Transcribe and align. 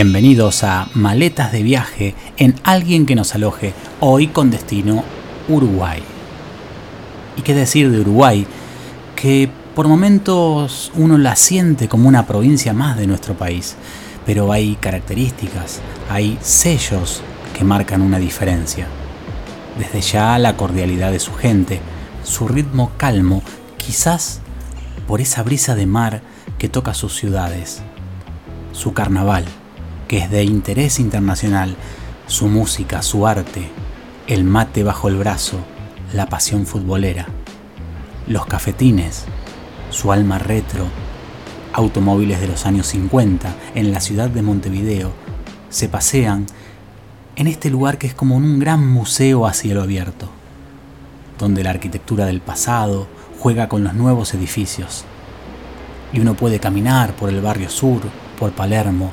Bienvenidos 0.00 0.62
a 0.62 0.88
Maletas 0.94 1.50
de 1.50 1.64
Viaje 1.64 2.14
en 2.36 2.54
Alguien 2.62 3.04
que 3.04 3.16
nos 3.16 3.34
aloje, 3.34 3.74
hoy 3.98 4.28
con 4.28 4.48
destino 4.48 5.02
Uruguay. 5.48 6.00
¿Y 7.36 7.42
qué 7.42 7.52
decir 7.52 7.90
de 7.90 8.02
Uruguay? 8.02 8.46
Que 9.16 9.50
por 9.74 9.88
momentos 9.88 10.92
uno 10.94 11.18
la 11.18 11.34
siente 11.34 11.88
como 11.88 12.08
una 12.08 12.28
provincia 12.28 12.72
más 12.72 12.96
de 12.96 13.08
nuestro 13.08 13.36
país, 13.36 13.74
pero 14.24 14.52
hay 14.52 14.76
características, 14.76 15.80
hay 16.08 16.38
sellos 16.42 17.20
que 17.58 17.64
marcan 17.64 18.00
una 18.00 18.20
diferencia. 18.20 18.86
Desde 19.80 20.00
ya 20.00 20.38
la 20.38 20.56
cordialidad 20.56 21.10
de 21.10 21.18
su 21.18 21.34
gente, 21.34 21.80
su 22.22 22.46
ritmo 22.46 22.92
calmo, 22.98 23.42
quizás 23.78 24.42
por 25.08 25.20
esa 25.20 25.42
brisa 25.42 25.74
de 25.74 25.86
mar 25.86 26.22
que 26.56 26.68
toca 26.68 26.94
sus 26.94 27.16
ciudades, 27.16 27.82
su 28.70 28.92
carnaval 28.92 29.44
que 30.08 30.18
es 30.18 30.30
de 30.30 30.42
interés 30.42 30.98
internacional, 30.98 31.76
su 32.26 32.48
música, 32.48 33.02
su 33.02 33.26
arte, 33.26 33.68
el 34.26 34.42
mate 34.42 34.82
bajo 34.82 35.08
el 35.08 35.16
brazo, 35.16 35.58
la 36.14 36.26
pasión 36.26 36.66
futbolera, 36.66 37.26
los 38.26 38.46
cafetines, 38.46 39.26
su 39.90 40.10
alma 40.10 40.38
retro, 40.38 40.86
automóviles 41.74 42.40
de 42.40 42.48
los 42.48 42.64
años 42.64 42.86
50 42.88 43.54
en 43.74 43.92
la 43.92 44.00
ciudad 44.00 44.30
de 44.30 44.42
Montevideo, 44.42 45.12
se 45.68 45.88
pasean 45.90 46.46
en 47.36 47.46
este 47.46 47.68
lugar 47.68 47.98
que 47.98 48.06
es 48.06 48.14
como 48.14 48.36
un 48.36 48.58
gran 48.58 48.86
museo 48.86 49.46
a 49.46 49.52
cielo 49.52 49.82
abierto, 49.82 50.30
donde 51.38 51.62
la 51.62 51.70
arquitectura 51.70 52.24
del 52.24 52.40
pasado 52.40 53.06
juega 53.38 53.68
con 53.68 53.84
los 53.84 53.92
nuevos 53.92 54.32
edificios. 54.32 55.04
Y 56.14 56.20
uno 56.20 56.34
puede 56.34 56.58
caminar 56.58 57.14
por 57.14 57.28
el 57.28 57.42
barrio 57.42 57.68
sur, 57.68 58.00
por 58.38 58.52
Palermo, 58.52 59.12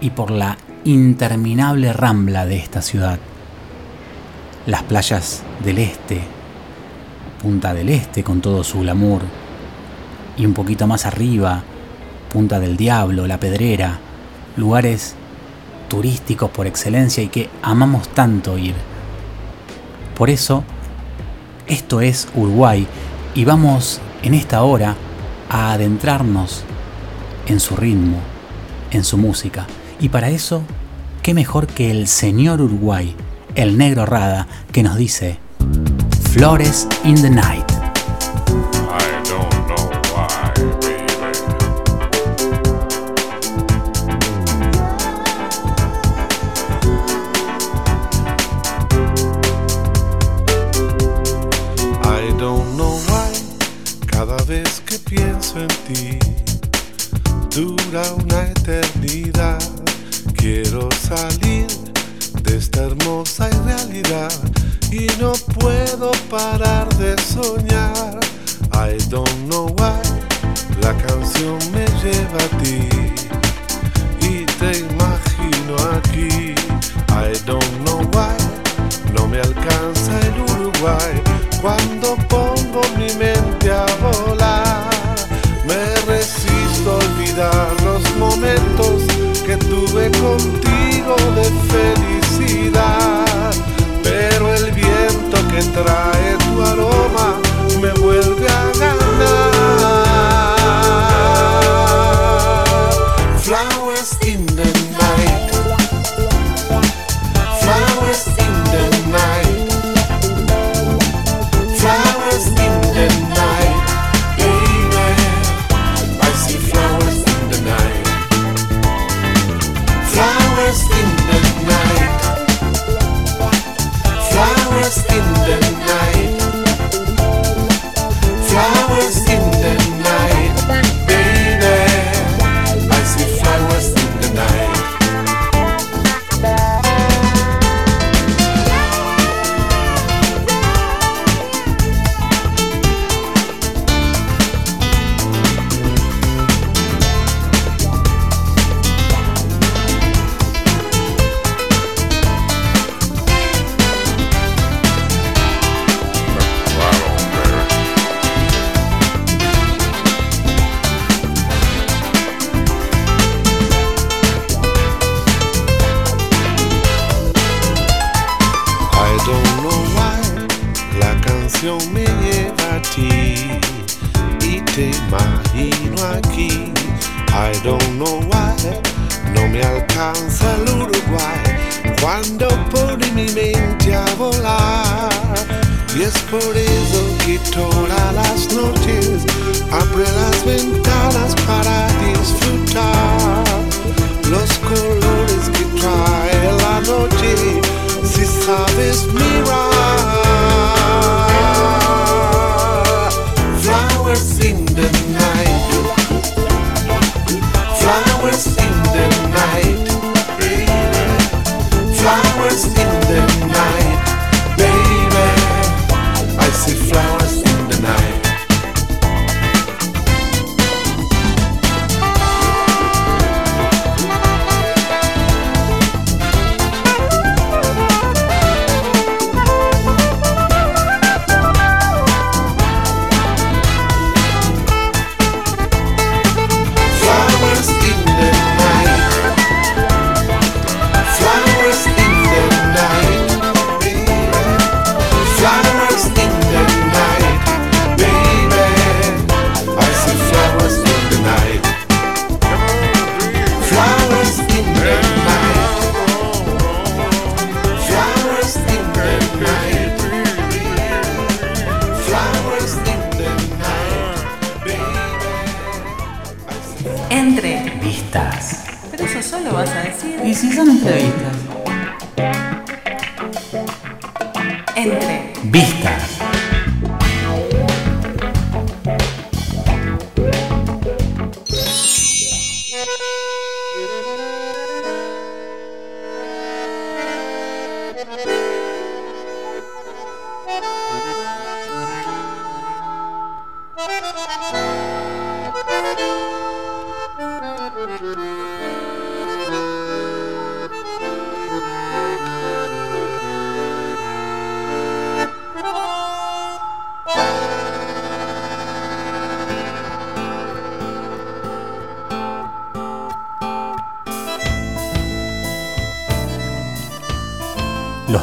y 0.00 0.10
por 0.10 0.30
la 0.30 0.56
interminable 0.84 1.92
rambla 1.92 2.46
de 2.46 2.56
esta 2.56 2.82
ciudad. 2.82 3.18
Las 4.66 4.82
playas 4.82 5.42
del 5.64 5.78
este, 5.78 6.22
Punta 7.42 7.72
del 7.72 7.88
Este 7.88 8.22
con 8.22 8.40
todo 8.40 8.62
su 8.62 8.80
glamour, 8.80 9.22
y 10.36 10.44
un 10.44 10.52
poquito 10.52 10.86
más 10.86 11.06
arriba, 11.06 11.62
Punta 12.30 12.60
del 12.60 12.76
Diablo, 12.76 13.26
La 13.26 13.40
Pedrera, 13.40 13.98
lugares 14.56 15.14
turísticos 15.88 16.50
por 16.50 16.66
excelencia 16.66 17.22
y 17.22 17.28
que 17.28 17.48
amamos 17.62 18.08
tanto 18.08 18.56
ir. 18.58 18.74
Por 20.16 20.30
eso, 20.30 20.64
esto 21.66 22.00
es 22.00 22.28
Uruguay 22.34 22.86
y 23.34 23.44
vamos 23.44 24.00
en 24.22 24.34
esta 24.34 24.62
hora 24.62 24.94
a 25.48 25.72
adentrarnos 25.72 26.62
en 27.46 27.58
su 27.58 27.74
ritmo, 27.74 28.18
en 28.90 29.02
su 29.02 29.16
música. 29.18 29.66
Y 30.00 30.08
para 30.08 30.30
eso, 30.30 30.62
¿qué 31.22 31.34
mejor 31.34 31.66
que 31.66 31.90
el 31.90 32.08
señor 32.08 32.62
Uruguay, 32.62 33.14
el 33.54 33.76
negro 33.76 34.06
Rada, 34.06 34.48
que 34.72 34.82
nos 34.82 34.96
dice 34.96 35.38
Flores 36.32 36.88
in 37.04 37.20
the 37.20 37.30
Night? 37.30 37.70
Vez 54.48 54.82
que 54.84 54.98
pienso 54.98 55.60
en 55.60 55.68
ti, 55.68 56.18
dura 57.54 58.02
una 58.14 58.48
eternidad. 58.48 59.79
Quiero 60.40 60.88
salir 61.06 61.66
de 62.42 62.56
esta 62.56 62.84
hermosa 62.84 63.50
irrealidad 63.50 64.32
y 64.90 65.06
no 65.20 65.32
puedo 65.60 66.12
parar 66.30 66.88
de 66.96 67.14
soñar. 67.20 68.18
I 68.72 68.96
don't 69.10 69.28
know 69.48 69.66
why 69.76 70.00
la 70.80 70.96
canción 70.96 71.58
me 71.72 71.84
lleva 72.02 72.40
a 72.42 72.48
ti 72.62 72.88
y 74.22 74.46
te 74.58 74.78
imagino 74.78 75.76
aquí. 75.98 76.54
I 77.10 77.38
don't 77.44 77.84
know 77.84 78.00
why 78.14 78.34
no 79.12 79.28
me 79.28 79.40
alcanza 79.40 80.18
el 80.20 80.40
Uruguay 80.40 81.20
cuando 81.60 82.16
pongo 82.28 82.80
mi 82.96 83.12
mente 83.18 83.39
viento 95.60 96.39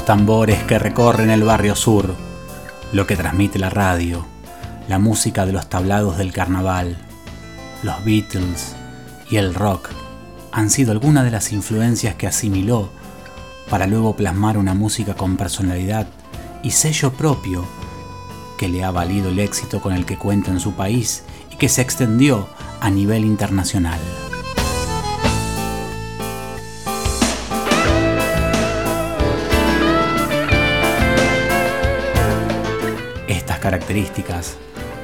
tambores 0.07 0.63
que 0.63 0.79
recorren 0.79 1.29
el 1.29 1.43
barrio 1.43 1.75
sur, 1.75 2.15
lo 2.93 3.05
que 3.05 3.17
transmite 3.17 3.59
la 3.59 3.69
radio, 3.69 4.25
la 4.87 4.99
música 4.99 5.45
de 5.45 5.51
los 5.51 5.67
tablados 5.67 6.17
del 6.17 6.31
carnaval, 6.31 6.97
los 7.83 8.05
Beatles 8.05 8.73
y 9.29 9.35
el 9.35 9.53
rock 9.53 9.89
han 10.53 10.69
sido 10.69 10.93
algunas 10.93 11.25
de 11.25 11.31
las 11.31 11.51
influencias 11.51 12.15
que 12.15 12.25
asimiló 12.25 12.89
para 13.69 13.85
luego 13.85 14.15
plasmar 14.15 14.57
una 14.57 14.73
música 14.73 15.13
con 15.13 15.35
personalidad 15.35 16.07
y 16.63 16.71
sello 16.71 17.11
propio 17.11 17.65
que 18.57 18.69
le 18.69 18.85
ha 18.85 18.91
valido 18.91 19.27
el 19.27 19.39
éxito 19.39 19.81
con 19.81 19.91
el 19.91 20.05
que 20.05 20.17
cuenta 20.17 20.51
en 20.51 20.61
su 20.61 20.71
país 20.71 21.23
y 21.51 21.57
que 21.57 21.67
se 21.67 21.81
extendió 21.81 22.47
a 22.79 22.89
nivel 22.89 23.25
internacional. 23.25 23.99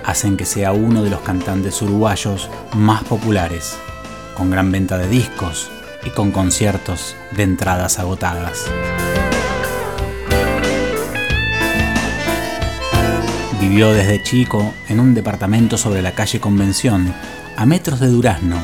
Hacen 0.03 0.35
que 0.35 0.45
sea 0.45 0.73
uno 0.73 1.03
de 1.03 1.09
los 1.09 1.21
cantantes 1.21 1.81
uruguayos 1.81 2.49
más 2.75 3.03
populares, 3.03 3.75
con 4.35 4.51
gran 4.51 4.71
venta 4.71 4.97
de 4.97 5.07
discos 5.07 5.69
y 6.05 6.09
con 6.09 6.31
conciertos 6.31 7.15
de 7.31 7.43
entradas 7.43 7.99
agotadas. 7.99 8.65
Vivió 13.61 13.93
desde 13.93 14.21
chico 14.23 14.73
en 14.89 14.99
un 14.99 15.13
departamento 15.13 15.77
sobre 15.77 16.01
la 16.01 16.13
calle 16.13 16.41
Convención, 16.41 17.13
a 17.55 17.65
metros 17.65 18.01
de 18.01 18.07
Durazno, 18.07 18.57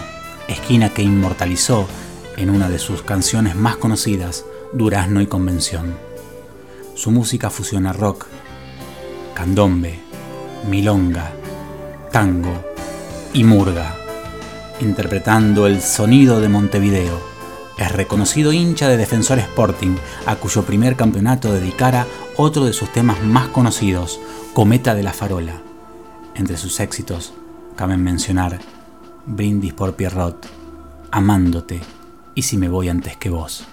esquina 0.50 0.90
que 0.90 1.02
inmortalizó 1.02 1.88
en 2.36 2.50
una 2.50 2.68
de 2.70 2.80
sus 2.80 3.04
canciones 3.04 3.56
más 3.56 3.78
conocidas, 3.78 4.44
Durazno 4.74 5.22
y 5.22 5.28
Convención. 5.28 5.98
Su 6.96 7.12
música 7.12 7.50
fusiona 7.50 7.94
rock, 7.94 8.28
candombe, 9.34 10.09
milonga, 10.68 11.32
tango 12.12 12.64
y 13.34 13.44
murga, 13.44 13.96
interpretando 14.82 15.68
el 15.68 15.82
sonido 15.82 16.42
de 16.42 16.50
Montevideo. 16.50 17.20
Es 17.78 17.92
reconocido 17.92 18.52
hincha 18.52 18.88
de 18.88 18.98
Defensor 18.98 19.40
Sporting, 19.40 19.96
a 20.26 20.36
cuyo 20.36 20.64
primer 20.64 20.96
campeonato 20.96 21.54
dedicara 21.54 22.06
otro 22.36 22.66
de 22.66 22.74
sus 22.74 22.92
temas 22.92 23.22
más 23.24 23.48
conocidos, 23.50 24.20
Cometa 24.54 24.96
de 24.96 25.04
la 25.04 25.14
Farola. 25.14 25.62
Entre 26.36 26.58
sus 26.58 26.80
éxitos 26.80 27.34
caben 27.76 28.04
mencionar 28.04 28.60
Brindis 29.26 29.74
por 29.74 29.96
Pierrot, 29.96 30.48
Amándote 31.12 31.82
y 32.36 32.44
Si 32.44 32.58
me 32.58 32.70
voy 32.70 32.90
antes 32.90 33.18
que 33.18 33.30
vos. 33.30 33.66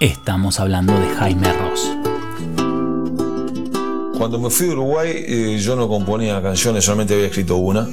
Estamos 0.00 0.60
hablando 0.60 0.98
de 0.98 1.08
Jaime 1.16 1.52
Ross. 1.54 2.15
Cuando 4.16 4.38
me 4.38 4.50
fui 4.50 4.68
a 4.68 4.72
Uruguay, 4.72 5.10
eh, 5.14 5.58
yo 5.60 5.76
no 5.76 5.88
componía 5.88 6.40
canciones, 6.40 6.84
solamente 6.84 7.14
había 7.14 7.26
escrito 7.26 7.56
una. 7.56 7.86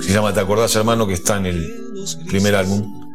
Se 0.00 0.12
llama 0.12 0.32
Te 0.32 0.40
acordás, 0.40 0.74
hermano, 0.76 1.06
que 1.06 1.14
está 1.14 1.36
en 1.36 1.46
el 1.46 1.74
primer 2.26 2.54
álbum. 2.54 3.12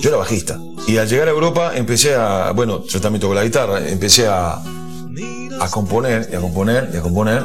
Yo 0.00 0.08
era 0.08 0.18
bajista. 0.18 0.58
Y 0.86 0.96
al 0.96 1.08
llegar 1.08 1.28
a 1.28 1.30
Europa 1.30 1.72
empecé 1.76 2.14
a, 2.14 2.52
bueno, 2.52 2.84
yo 2.84 3.00
también 3.00 3.34
la 3.34 3.44
guitarra, 3.44 3.88
empecé 3.88 4.26
a, 4.26 4.54
a 4.54 5.70
componer 5.70 6.34
a 6.34 6.40
componer 6.40 6.96
a 6.96 7.00
componer. 7.00 7.44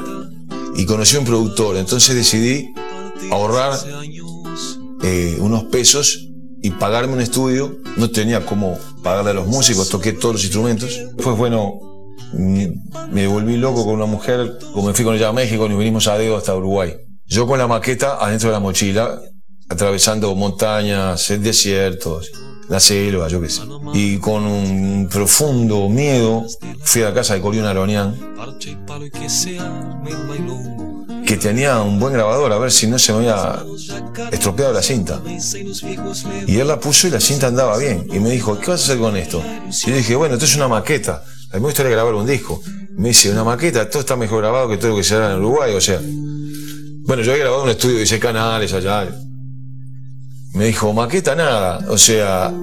Y 0.78 0.86
conocí 0.86 1.16
a 1.16 1.20
un 1.20 1.26
productor, 1.26 1.78
entonces 1.78 2.16
decidí 2.16 2.74
ahorrar 3.32 3.80
eh, 5.04 5.38
unos 5.40 5.66
pesos 5.66 6.28
y 6.62 6.72
pagarme 6.72 7.14
un 7.14 7.22
estudio. 7.22 7.78
No 7.98 8.10
tenía 8.10 8.46
cómo 8.46 8.78
pagarle 9.04 9.32
a 9.32 9.34
los 9.36 9.48
músicos, 9.48 9.90
toqué 9.90 10.12
todos 10.14 10.36
los 10.36 10.44
instrumentos. 10.44 11.00
Fue 11.20 11.34
bueno, 11.34 11.85
me 12.36 13.28
volví 13.28 13.58
loco 13.58 13.86
con 13.86 13.96
una 13.96 14.06
mujer, 14.06 14.58
como 14.74 14.88
me 14.88 14.94
fui 14.94 15.06
con 15.06 15.16
ella 15.16 15.30
a 15.30 15.34
México, 15.34 15.66
y 15.68 15.76
vinimos 15.76 16.08
a 16.08 16.18
dedo 16.18 16.38
hasta 16.38 16.56
Uruguay. 16.56 16.96
Yo 17.26 17.48
con 17.48 17.58
la 17.58 17.68
maqueta 17.68 18.18
adentro 18.20 18.50
de 18.50 18.54
la 18.54 18.60
mochila, 18.60 19.20
atravesando 19.70 20.36
montañas, 20.36 21.28
desiertos, 21.40 22.32
la 22.70 22.80
selva, 22.80 23.28
yo 23.28 23.42
qué 23.42 23.50
sé. 23.50 23.62
Y 23.94 24.18
con 24.18 24.46
un 24.46 25.08
profundo 25.12 25.90
miedo 25.90 26.46
fui 26.84 27.02
a 27.02 27.10
la 27.10 27.14
casa 27.14 27.34
de 27.34 27.42
Corión 27.42 27.66
Aronian, 27.66 28.16
que 31.26 31.38
tenía 31.38 31.82
un 31.82 32.00
buen 32.00 32.14
grabador, 32.14 32.52
a 32.54 32.58
ver 32.60 32.72
si 32.72 32.86
no 32.88 33.00
se 33.00 33.12
me 33.14 33.30
había 33.30 33.64
estropeado 34.32 34.74
la 34.74 34.84
cinta. 34.84 35.22
Y 36.46 36.58
él 36.58 36.68
la 36.68 36.80
puso 36.80 37.08
y 37.08 37.12
la 37.12 37.20
cinta 37.20 37.48
andaba 37.48 37.78
bien. 37.78 38.08
Y 38.12 38.20
me 38.20 38.30
dijo, 38.30 38.60
¿qué 38.60 38.72
vas 38.72 38.82
a 38.82 38.84
hacer 38.84 39.00
con 39.00 39.18
esto? 39.18 39.42
Y 39.86 39.90
yo 39.90 39.96
dije, 39.96 40.16
bueno, 40.16 40.36
esto 40.36 40.46
es 40.46 40.56
una 40.56 40.68
maqueta. 40.68 41.24
A 41.56 41.58
me 41.58 41.68
gustaría 41.68 41.92
grabar 41.92 42.14
un 42.16 42.26
disco. 42.26 42.62
Me 42.98 43.10
dice, 43.10 43.32
una 43.32 43.46
maqueta, 43.46 43.90
todo 43.90 44.02
está 44.02 44.18
mejor 44.18 44.40
grabado 44.40 44.68
que 44.68 44.76
todo 44.76 44.92
lo 44.92 44.98
que 44.98 45.06
se 45.06 45.16
hará 45.16 45.32
en 45.32 45.40
Uruguay. 45.40 45.74
O 45.74 45.80
sea, 45.80 46.02
bueno, 46.02 47.24
yo 47.24 47.32
había 47.32 47.46
grabado 47.46 47.64
un 47.64 47.70
estudio 47.70 47.96
16 47.96 48.22
canales 48.22 48.74
allá. 48.74 49.08
me 50.54 50.66
dijo, 50.66 50.92
maqueta 50.92 51.34
nada. 51.34 51.86
O 51.88 51.98
sea, 51.98 52.54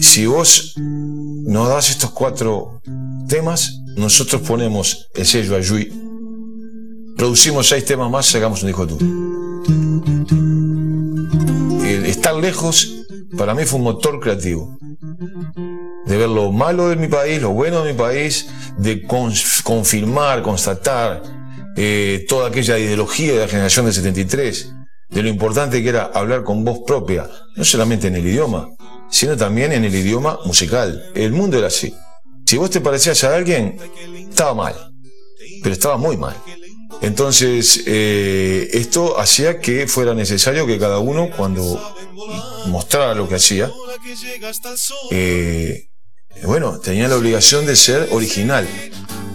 si 0.00 0.26
vos 0.26 0.74
nos 0.76 1.68
das 1.68 1.90
estos 1.90 2.10
cuatro 2.10 2.80
temas, 3.28 3.78
nosotros 3.94 4.42
ponemos 4.42 5.06
el 5.14 5.24
sello 5.24 5.54
Ayui, 5.54 5.92
producimos 7.16 7.68
seis 7.68 7.84
temas 7.84 8.10
más, 8.10 8.26
sacamos 8.26 8.62
un 8.64 8.66
disco 8.66 8.84
tuyo. 8.84 9.06
El 11.86 12.06
estar 12.06 12.34
lejos 12.34 13.06
para 13.38 13.54
mí 13.54 13.64
fue 13.64 13.78
un 13.78 13.84
motor 13.84 14.18
creativo. 14.18 14.76
De 16.06 16.16
ver 16.16 16.28
lo 16.28 16.52
malo 16.52 16.88
de 16.88 16.96
mi 16.96 17.08
país, 17.08 17.40
lo 17.40 17.50
bueno 17.50 17.82
de 17.82 17.92
mi 17.92 17.98
país, 17.98 18.48
de 18.76 19.02
confirmar, 19.62 20.42
constatar 20.42 21.22
eh, 21.76 22.24
toda 22.28 22.48
aquella 22.48 22.78
ideología 22.78 23.32
de 23.32 23.40
la 23.40 23.48
generación 23.48 23.86
del 23.86 23.94
73, 23.94 24.72
de 25.10 25.22
lo 25.22 25.28
importante 25.28 25.82
que 25.82 25.88
era 25.88 26.04
hablar 26.14 26.44
con 26.44 26.64
voz 26.64 26.80
propia, 26.86 27.28
no 27.56 27.64
solamente 27.64 28.08
en 28.08 28.16
el 28.16 28.26
idioma, 28.26 28.68
sino 29.10 29.36
también 29.36 29.72
en 29.72 29.84
el 29.84 29.94
idioma 29.94 30.38
musical. 30.44 31.10
El 31.14 31.32
mundo 31.32 31.58
era 31.58 31.68
así. 31.68 31.94
Si 32.46 32.56
vos 32.56 32.70
te 32.70 32.80
parecías 32.80 33.24
a 33.24 33.34
alguien, 33.34 33.78
estaba 34.28 34.54
mal, 34.54 34.74
pero 35.62 35.72
estaba 35.72 35.96
muy 35.96 36.16
mal. 36.16 36.36
Entonces, 37.00 37.82
eh, 37.86 38.68
esto 38.72 39.18
hacía 39.18 39.60
que 39.60 39.86
fuera 39.86 40.14
necesario 40.14 40.66
que 40.66 40.78
cada 40.78 40.98
uno, 40.98 41.30
cuando 41.36 41.80
mostrara 42.66 43.14
lo 43.14 43.28
que 43.28 43.34
hacía, 43.36 43.70
eh, 45.10 45.88
bueno, 46.42 46.78
tenía 46.78 47.08
la 47.08 47.16
obligación 47.16 47.66
de 47.66 47.76
ser 47.76 48.08
original. 48.10 48.66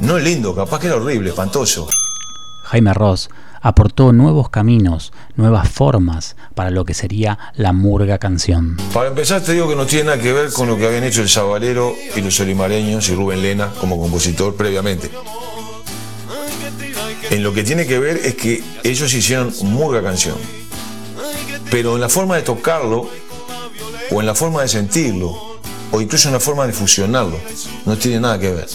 No 0.01 0.19
lindo, 0.19 0.55
capaz 0.55 0.79
que 0.79 0.87
era 0.87 0.95
horrible, 0.95 1.29
espantoso. 1.29 1.87
Jaime 2.63 2.93
Ross 2.93 3.29
aportó 3.61 4.13
nuevos 4.13 4.49
caminos, 4.49 5.11
nuevas 5.35 5.69
formas 5.69 6.35
para 6.55 6.71
lo 6.71 6.85
que 6.85 6.93
sería 6.93 7.37
la 7.55 7.73
murga 7.73 8.17
canción. 8.17 8.77
Para 8.93 9.09
empezar 9.09 9.41
te 9.41 9.53
digo 9.53 9.67
que 9.67 9.75
no 9.75 9.85
tiene 9.85 10.05
nada 10.05 10.21
que 10.21 10.33
ver 10.33 10.51
con 10.51 10.67
lo 10.67 10.77
que 10.77 10.87
habían 10.87 11.03
hecho 11.03 11.21
el 11.21 11.29
Sabalero 11.29 11.93
y 12.15 12.21
los 12.21 12.39
Olimareños 12.39 13.09
y 13.09 13.15
Rubén 13.15 13.41
Lena 13.41 13.69
como 13.79 13.99
compositor 13.99 14.55
previamente. 14.55 15.09
En 17.29 17.43
lo 17.43 17.53
que 17.53 17.63
tiene 17.63 17.85
que 17.85 17.99
ver 17.99 18.17
es 18.17 18.35
que 18.35 18.63
ellos 18.83 19.13
hicieron 19.13 19.53
murga 19.63 20.01
canción. 20.01 20.35
Pero 21.69 21.95
en 21.95 22.01
la 22.01 22.09
forma 22.09 22.35
de 22.35 22.41
tocarlo, 22.41 23.07
o 24.11 24.19
en 24.19 24.25
la 24.25 24.33
forma 24.33 24.63
de 24.63 24.67
sentirlo, 24.67 25.48
o 25.91 26.01
incluso 26.01 26.27
en 26.27 26.33
la 26.33 26.39
forma 26.39 26.67
de 26.67 26.73
fusionarlo, 26.73 27.39
no 27.85 27.97
tiene 27.97 28.19
nada 28.19 28.39
que 28.39 28.51
ver. 28.51 28.67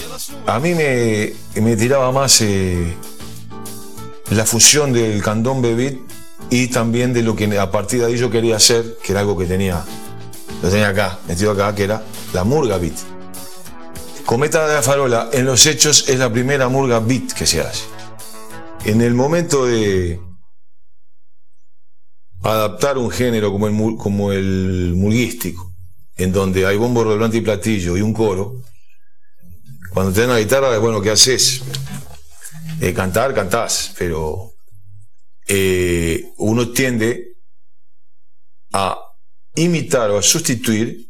A 0.46 0.58
mí 0.58 0.74
me, 0.74 1.32
me 1.60 1.76
tiraba 1.76 2.10
más 2.12 2.40
eh, 2.40 2.94
la 4.30 4.44
fusión 4.44 4.92
del 4.92 5.22
candombe 5.22 5.74
beat 5.74 5.94
y 6.50 6.68
también 6.68 7.12
de 7.12 7.22
lo 7.22 7.36
que 7.36 7.58
a 7.58 7.70
partir 7.70 8.00
de 8.00 8.06
ahí 8.06 8.16
yo 8.16 8.30
quería 8.30 8.56
hacer, 8.56 8.98
que 9.02 9.12
era 9.12 9.20
algo 9.20 9.36
que 9.36 9.46
tenía, 9.46 9.84
lo 10.62 10.68
tenía 10.68 10.88
acá, 10.88 11.18
metido 11.28 11.52
acá, 11.52 11.74
que 11.74 11.84
era 11.84 12.02
la 12.32 12.44
murga 12.44 12.78
beat. 12.78 12.94
Cometa 14.24 14.66
de 14.66 14.74
la 14.74 14.82
Farola, 14.82 15.28
en 15.32 15.44
los 15.44 15.66
hechos, 15.66 16.08
es 16.08 16.18
la 16.18 16.32
primera 16.32 16.68
murga 16.68 16.98
beat 16.98 17.32
que 17.32 17.46
se 17.46 17.60
hace. 17.60 17.84
En 18.84 19.02
el 19.02 19.14
momento 19.14 19.66
de 19.66 20.20
adaptar 22.42 22.98
un 22.98 23.10
género 23.10 23.52
como 23.52 23.68
el, 23.68 23.96
como 23.96 24.32
el 24.32 24.94
murguístico, 24.96 25.73
en 26.16 26.32
donde 26.32 26.66
hay 26.66 26.76
bombo, 26.76 27.04
redoblante 27.04 27.38
y 27.38 27.40
platillo 27.40 27.96
y 27.96 28.00
un 28.00 28.12
coro, 28.12 28.62
cuando 29.92 30.12
te 30.12 30.22
dan 30.22 30.30
la 30.30 30.40
guitarra, 30.40 30.76
bueno, 30.78 31.00
¿qué 31.00 31.10
haces? 31.10 31.62
Eh, 32.80 32.92
cantar, 32.92 33.32
cantás, 33.32 33.94
pero 33.96 34.54
eh, 35.46 36.32
uno 36.38 36.70
tiende 36.70 37.36
a 38.72 38.98
imitar 39.54 40.10
o 40.10 40.18
a 40.18 40.22
sustituir 40.22 41.08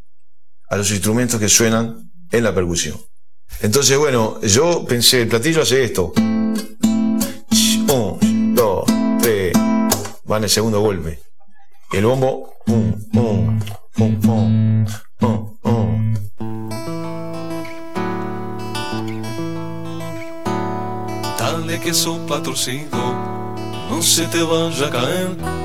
a 0.68 0.76
los 0.76 0.90
instrumentos 0.90 1.40
que 1.40 1.48
suenan 1.48 2.12
en 2.30 2.44
la 2.44 2.54
percusión. 2.54 3.00
Entonces, 3.60 3.96
bueno, 3.96 4.40
yo 4.42 4.84
pensé, 4.84 5.22
el 5.22 5.28
platillo 5.28 5.62
hace 5.62 5.84
esto. 5.84 6.12
Un, 7.88 8.54
dos, 8.54 8.84
tres. 9.20 9.54
Va 10.30 10.36
en 10.38 10.44
el 10.44 10.50
segundo 10.50 10.80
golpe. 10.80 11.20
El 11.92 12.04
bombo. 12.04 12.54
Un, 12.66 13.08
un, 13.14 13.64
un, 13.98 14.86
un, 15.20 16.14
Dale 21.38 21.80
que 21.80 21.94
sopla 21.94 22.42
torcido, 22.42 23.14
no 23.90 24.02
se 24.02 24.26
te 24.26 24.42
vaya 24.42 24.86
a. 24.86 25.64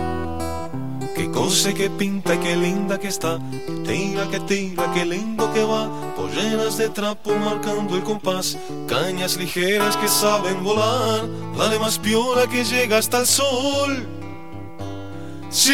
Qué 1.16 1.30
cosa 1.32 1.74
que 1.74 1.90
pinta 1.90 2.36
y 2.36 2.38
qué 2.38 2.56
linda 2.56 2.98
que 3.00 3.08
está. 3.08 3.40
Tira 3.86 4.30
que 4.30 4.40
tira, 4.42 4.92
qué 4.94 5.06
lindo 5.06 5.52
que 5.54 5.64
va. 5.64 5.90
Polleras 6.16 6.78
de 6.78 6.90
trapo 6.90 7.36
marcando 7.36 7.96
el 7.96 8.04
compás. 8.04 8.58
Cañas 8.88 9.36
ligeras 9.38 9.98
que 9.98 10.08
saben 10.08 10.64
volar. 10.64 11.28
Dale 11.58 11.80
más 11.80 12.00
piola 12.00 12.48
que 12.48 12.64
llega 12.64 13.00
hasta 13.00 13.20
el 13.20 13.28
sol. 13.28 14.08
Sí, 15.50 15.74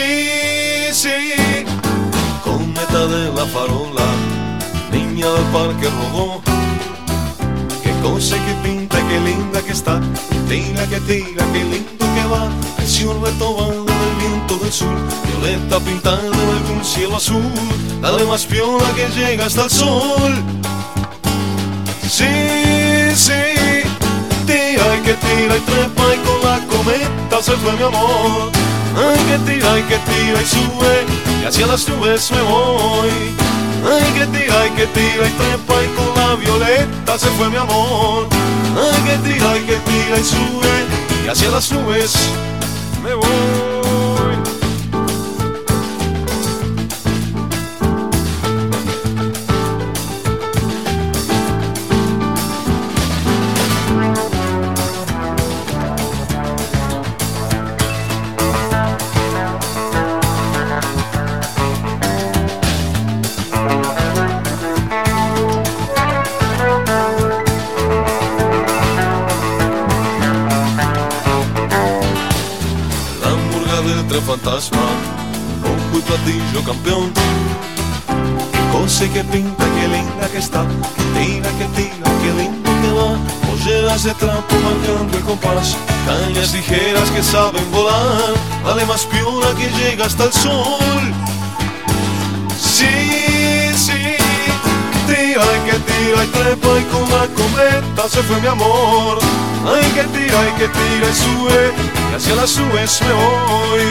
sí. 0.94 1.85
Cometa 2.76 3.08
de 3.08 3.34
la 3.34 3.46
farola. 3.46 4.06
Niña 4.92 5.32
del 5.32 5.46
parque 5.46 5.88
rodó 5.90 6.42
cosa 8.06 8.36
que 8.46 8.54
pinta, 8.64 8.98
qué 9.08 9.20
linda 9.20 9.62
que 9.64 9.72
está, 9.72 10.00
tira 10.48 10.86
que 10.88 11.00
tira, 11.02 11.44
qué 11.52 11.64
lindo 11.64 12.06
que 12.16 12.24
va, 12.32 12.52
el 12.78 12.88
cielo 12.88 13.20
retomado 13.26 13.84
del 13.84 14.16
viento 14.20 14.58
del 14.58 14.72
sur, 14.72 14.96
violeta 15.26 15.80
pintada 15.80 16.22
en 16.22 16.34
algún 16.58 16.86
cielo 16.86 17.16
azul, 17.16 17.52
dale 18.02 18.24
más 18.26 18.46
piola 18.46 18.86
que 18.96 19.08
llega 19.10 19.48
hasta 19.48 19.64
el 19.64 19.72
sol. 19.72 20.34
Sí, 22.08 22.26
sí, 23.16 23.44
tira 24.46 24.86
y 24.98 25.02
que 25.04 25.14
tira 25.16 25.58
y 25.58 25.62
trepa 25.62 26.04
y 26.14 26.18
con 26.28 26.40
la 26.48 26.60
cometa 26.68 27.42
se 27.42 27.54
fue 27.54 27.74
mi 27.74 27.84
amor. 27.84 28.65
Ay, 28.98 29.20
que 29.28 29.38
tira 29.52 29.80
y 29.80 29.84
que 29.84 29.98
tira 29.98 30.42
y 30.42 30.46
sube, 30.46 31.06
y 31.42 31.46
hacia 31.46 31.68
las 31.68 31.88
nubes 31.90 32.32
me 32.32 32.42
voy. 32.42 33.10
Ay, 33.86 34.14
que 34.14 34.26
tira, 34.28 34.62
ay, 34.62 34.70
que 34.72 34.88
tira 34.88 35.28
y 35.28 35.32
trepa 35.32 35.84
y 35.84 35.88
con 35.96 36.16
la 36.16 36.36
violeta 36.36 37.20
se 37.20 37.28
fue 37.38 37.50
mi 37.50 37.58
amor. 37.58 38.28
Ay, 38.76 39.02
que 39.04 39.30
tira, 39.30 39.52
ay, 39.52 39.62
que 39.62 39.76
tira 39.76 40.18
y 40.20 40.24
sube 40.24 40.76
y 41.26 41.28
hacia 41.28 41.50
las 41.50 41.72
nubes 41.72 42.14
me 43.04 43.14
voy. 43.14 43.75
Fantasma, 74.46 74.78
un 75.64 75.98
y 75.98 76.02
platillo 76.02 76.64
campeón. 76.64 77.12
Qué 78.52 78.78
cosa 78.78 79.06
pinta, 79.32 79.66
qué 79.76 79.88
linda 79.88 80.28
que 80.32 80.38
está, 80.38 80.64
que 80.96 81.04
tira, 81.20 81.50
que 81.58 81.66
tira, 81.76 82.08
qué 82.22 82.32
lindo 82.40 82.70
que 82.82 82.92
va. 82.94 83.18
Polleras 83.48 84.04
de 84.04 84.14
trapo 84.14 84.56
marcando 84.64 85.18
el 85.18 85.24
compás, 85.24 85.76
cañas 86.06 86.54
ligeras 86.54 87.10
que 87.10 87.24
saben 87.24 87.72
volar. 87.72 88.34
Dale 88.64 88.86
más 88.86 89.06
piola 89.06 89.48
que 89.58 89.68
llega 89.80 90.06
hasta 90.06 90.26
el 90.26 90.34
sol. 90.34 91.04
Sí, 92.60 93.35
tira 95.16 95.46
y 95.58 95.70
que 95.70 95.78
tira 95.80 96.24
y 96.24 96.28
trepa 96.28 96.80
y 96.80 96.84
con 96.92 97.10
la 97.10 97.28
cometa 97.40 98.10
se 98.10 98.22
fue 98.24 98.40
mi 98.42 98.48
amor. 98.48 99.20
Ay, 99.66 99.86
que 99.96 100.04
tira 100.16 100.40
y 100.50 100.52
que 100.60 100.68
tira 100.68 101.08
y 101.10 101.16
sube, 101.16 101.74
y 102.12 102.16
hacia 102.16 102.36
las 102.36 102.58
nubes 102.58 103.02
me 103.02 103.14
voy. 103.14 103.88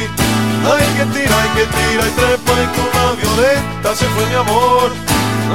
Ay, 0.73 0.87
que 0.97 1.05
tira, 1.15 1.35
ay, 1.43 1.51
que 1.57 1.67
tira 1.77 2.03
y 2.07 2.13
trepa 2.21 2.53
y 2.53 2.67
con 2.77 2.89
la 2.97 3.07
violeta 3.21 3.97
se 3.97 4.07
fue 4.07 4.27
mi 4.27 4.35
amor. 4.35 4.93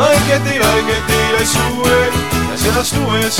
Ay, 0.07 0.17
que 0.27 0.39
tira, 0.49 0.65
ay, 0.73 0.83
que 0.89 0.97
tira 1.11 1.37
y 1.41 1.47
sube 1.55 1.99
hacia 2.53 2.71
las 2.73 2.93
nubes. 2.93 3.37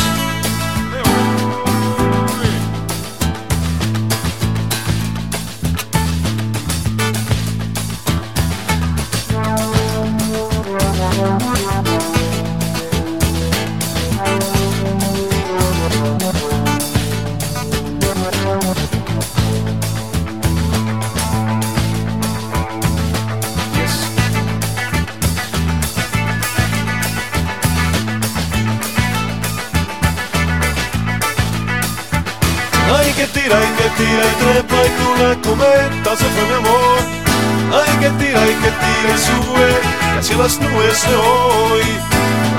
Tira 39.00 39.14
y 39.14 39.18
sube 39.18 39.70
y 40.16 40.20
hacia 40.20 40.38
las 40.38 40.60
nubes 40.60 40.98
se 40.98 41.16
hoy. 41.16 41.84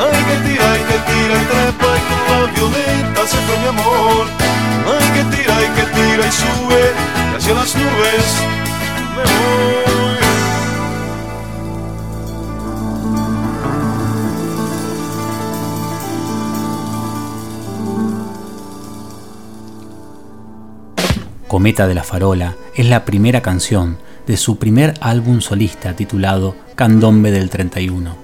Ay, 0.01 0.25
que 0.25 0.37
tira 0.49 0.69
y 0.77 0.83
que 0.89 0.99
tira 1.11 1.35
y 1.35 1.45
trepa 1.45 1.91
y 1.97 2.01
con 2.09 2.41
la 2.41 2.47
violeta 2.53 3.27
se 3.27 3.37
fue 3.37 3.57
mi 3.59 3.69
amor. 3.69 4.27
Ay, 4.87 5.07
que 5.15 5.37
tira 5.37 5.55
y 5.61 5.69
que 5.77 5.85
tira 5.95 6.27
y 6.27 6.33
sube 6.33 6.83
y 7.33 7.37
hacia 7.37 7.55
las 7.55 7.75
nubes 7.77 8.27
me 9.17 9.23
voy. 9.23 9.81
Cometa 21.49 21.89
de 21.89 21.95
la 21.95 22.05
Farola 22.05 22.55
es 22.75 22.87
la 22.87 23.05
primera 23.05 23.43
canción 23.43 23.99
de 24.27 24.37
su 24.37 24.59
primer 24.59 24.95
álbum 25.01 25.41
solista 25.41 25.95
titulado 25.95 26.55
Candombe 26.75 27.31
del 27.31 27.51
31. 27.51 28.17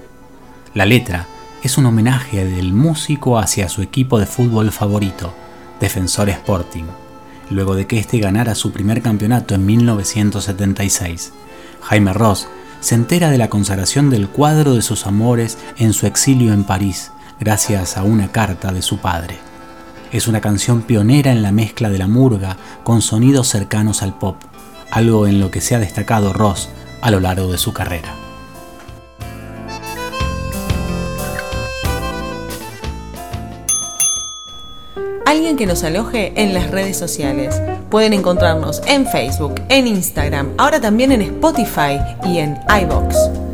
La 0.73 0.85
letra 0.85 1.27
es 1.63 1.77
un 1.77 1.85
homenaje 1.85 2.45
del 2.45 2.73
músico 2.73 3.39
hacia 3.39 3.69
su 3.69 3.81
equipo 3.81 4.19
de 4.19 4.25
fútbol 4.25 4.71
favorito, 4.71 5.33
Defensor 5.79 6.29
Sporting, 6.29 6.85
luego 7.49 7.75
de 7.75 7.87
que 7.87 7.99
éste 7.99 8.19
ganara 8.19 8.55
su 8.55 8.71
primer 8.71 9.01
campeonato 9.01 9.55
en 9.55 9.65
1976. 9.65 11.33
Jaime 11.81 12.13
Ross 12.13 12.47
se 12.79 12.95
entera 12.95 13.29
de 13.29 13.37
la 13.37 13.49
consagración 13.49 14.09
del 14.09 14.29
cuadro 14.29 14.75
de 14.75 14.81
sus 14.81 15.07
amores 15.07 15.57
en 15.77 15.93
su 15.93 16.05
exilio 16.05 16.53
en 16.53 16.63
París, 16.63 17.11
gracias 17.39 17.97
a 17.97 18.03
una 18.03 18.31
carta 18.31 18.71
de 18.71 18.81
su 18.81 18.99
padre. 18.99 19.39
Es 20.11 20.27
una 20.27 20.41
canción 20.41 20.83
pionera 20.83 21.31
en 21.31 21.41
la 21.41 21.51
mezcla 21.51 21.89
de 21.89 21.97
la 21.97 22.07
murga 22.07 22.55
con 22.83 23.01
sonidos 23.01 23.47
cercanos 23.49 24.03
al 24.03 24.17
pop, 24.17 24.37
algo 24.91 25.27
en 25.27 25.39
lo 25.39 25.51
que 25.51 25.61
se 25.61 25.75
ha 25.75 25.79
destacado 25.79 26.33
Ross 26.33 26.69
a 27.01 27.11
lo 27.11 27.19
largo 27.19 27.51
de 27.51 27.57
su 27.57 27.73
carrera. 27.73 28.13
Alguien 35.25 35.57
que 35.57 35.65
nos 35.65 35.83
aloje 35.83 36.31
en 36.41 36.53
las 36.53 36.71
redes 36.71 36.97
sociales. 36.97 37.61
Pueden 37.89 38.13
encontrarnos 38.13 38.81
en 38.85 39.05
Facebook, 39.05 39.55
en 39.69 39.87
Instagram, 39.87 40.53
ahora 40.57 40.79
también 40.79 41.11
en 41.11 41.21
Spotify 41.21 41.99
y 42.25 42.39
en 42.39 42.57
iBox. 42.81 43.46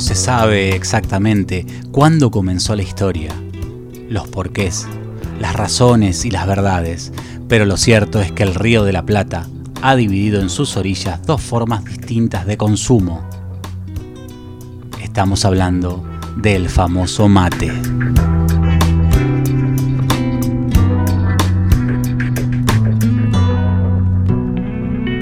No 0.00 0.06
se 0.06 0.14
sabe 0.14 0.74
exactamente 0.74 1.66
cuándo 1.92 2.30
comenzó 2.30 2.74
la 2.74 2.82
historia, 2.82 3.34
los 4.08 4.28
porqués, 4.28 4.88
las 5.38 5.54
razones 5.54 6.24
y 6.24 6.30
las 6.30 6.46
verdades, 6.46 7.12
pero 7.48 7.66
lo 7.66 7.76
cierto 7.76 8.18
es 8.18 8.32
que 8.32 8.42
el 8.42 8.54
río 8.54 8.84
de 8.84 8.94
la 8.94 9.04
Plata 9.04 9.46
ha 9.82 9.96
dividido 9.96 10.40
en 10.40 10.48
sus 10.48 10.78
orillas 10.78 11.26
dos 11.26 11.42
formas 11.42 11.84
distintas 11.84 12.46
de 12.46 12.56
consumo. 12.56 13.28
Estamos 15.02 15.44
hablando 15.44 16.02
del 16.38 16.70
famoso 16.70 17.28
mate. 17.28 17.70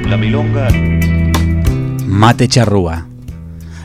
La 0.08 0.16
milonga 0.16 0.68
Mate 2.06 2.46
charrúa. 2.46 3.07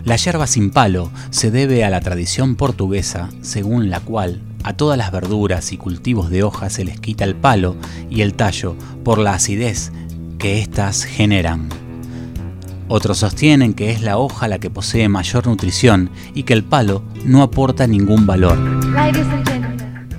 La 0.05 0.17
yerba 0.17 0.47
sin 0.47 0.69
palo 0.69 1.11
se 1.29 1.49
debe 1.49 1.85
a 1.85 1.89
la 1.89 2.01
tradición 2.01 2.55
portuguesa 2.55 3.29
según 3.41 3.89
la 3.89 4.01
cual 4.01 4.41
a 4.63 4.73
todas 4.73 4.97
las 4.97 5.11
verduras 5.11 5.71
y 5.71 5.77
cultivos 5.77 6.29
de 6.29 6.43
hojas 6.43 6.73
se 6.73 6.83
les 6.83 6.99
quita 6.99 7.23
el 7.23 7.35
palo 7.35 7.77
y 8.09 8.21
el 8.21 8.33
tallo 8.33 8.75
por 9.05 9.17
la 9.17 9.33
acidez 9.33 9.93
que 10.39 10.59
éstas 10.59 11.05
generan. 11.05 11.69
Otros 12.89 13.19
sostienen 13.19 13.73
que 13.73 13.91
es 13.91 14.01
la 14.01 14.17
hoja 14.17 14.49
la 14.49 14.59
que 14.59 14.69
posee 14.69 15.07
mayor 15.07 15.47
nutrición 15.47 16.09
y 16.33 16.43
que 16.43 16.53
el 16.53 16.65
palo 16.65 17.01
no 17.23 17.41
aporta 17.41 17.87
ningún 17.87 18.25
valor. 18.25 18.57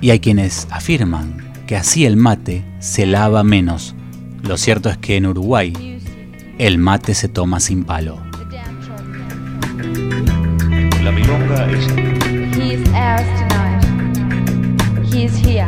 Y 0.01 0.09
hay 0.09 0.19
quienes 0.19 0.67
afirman 0.71 1.53
que 1.67 1.75
así 1.75 2.05
el 2.05 2.17
mate 2.17 2.65
se 2.79 3.05
lava 3.05 3.43
menos. 3.43 3.93
Lo 4.41 4.57
cierto 4.57 4.89
es 4.89 4.97
que 4.97 5.17
en 5.17 5.27
Uruguay 5.27 6.01
el 6.57 6.79
mate 6.79 7.13
se 7.13 7.27
toma 7.27 7.59
sin 7.59 7.83
palo. 7.83 8.24
La 11.05 11.11
milonga 11.11 11.67
es 11.71 11.85
He 12.57 12.73
is 12.73 12.89
ours 12.95 13.27
tonight. 13.37 15.13
He 15.13 15.25
is 15.25 15.37
here. 15.37 15.67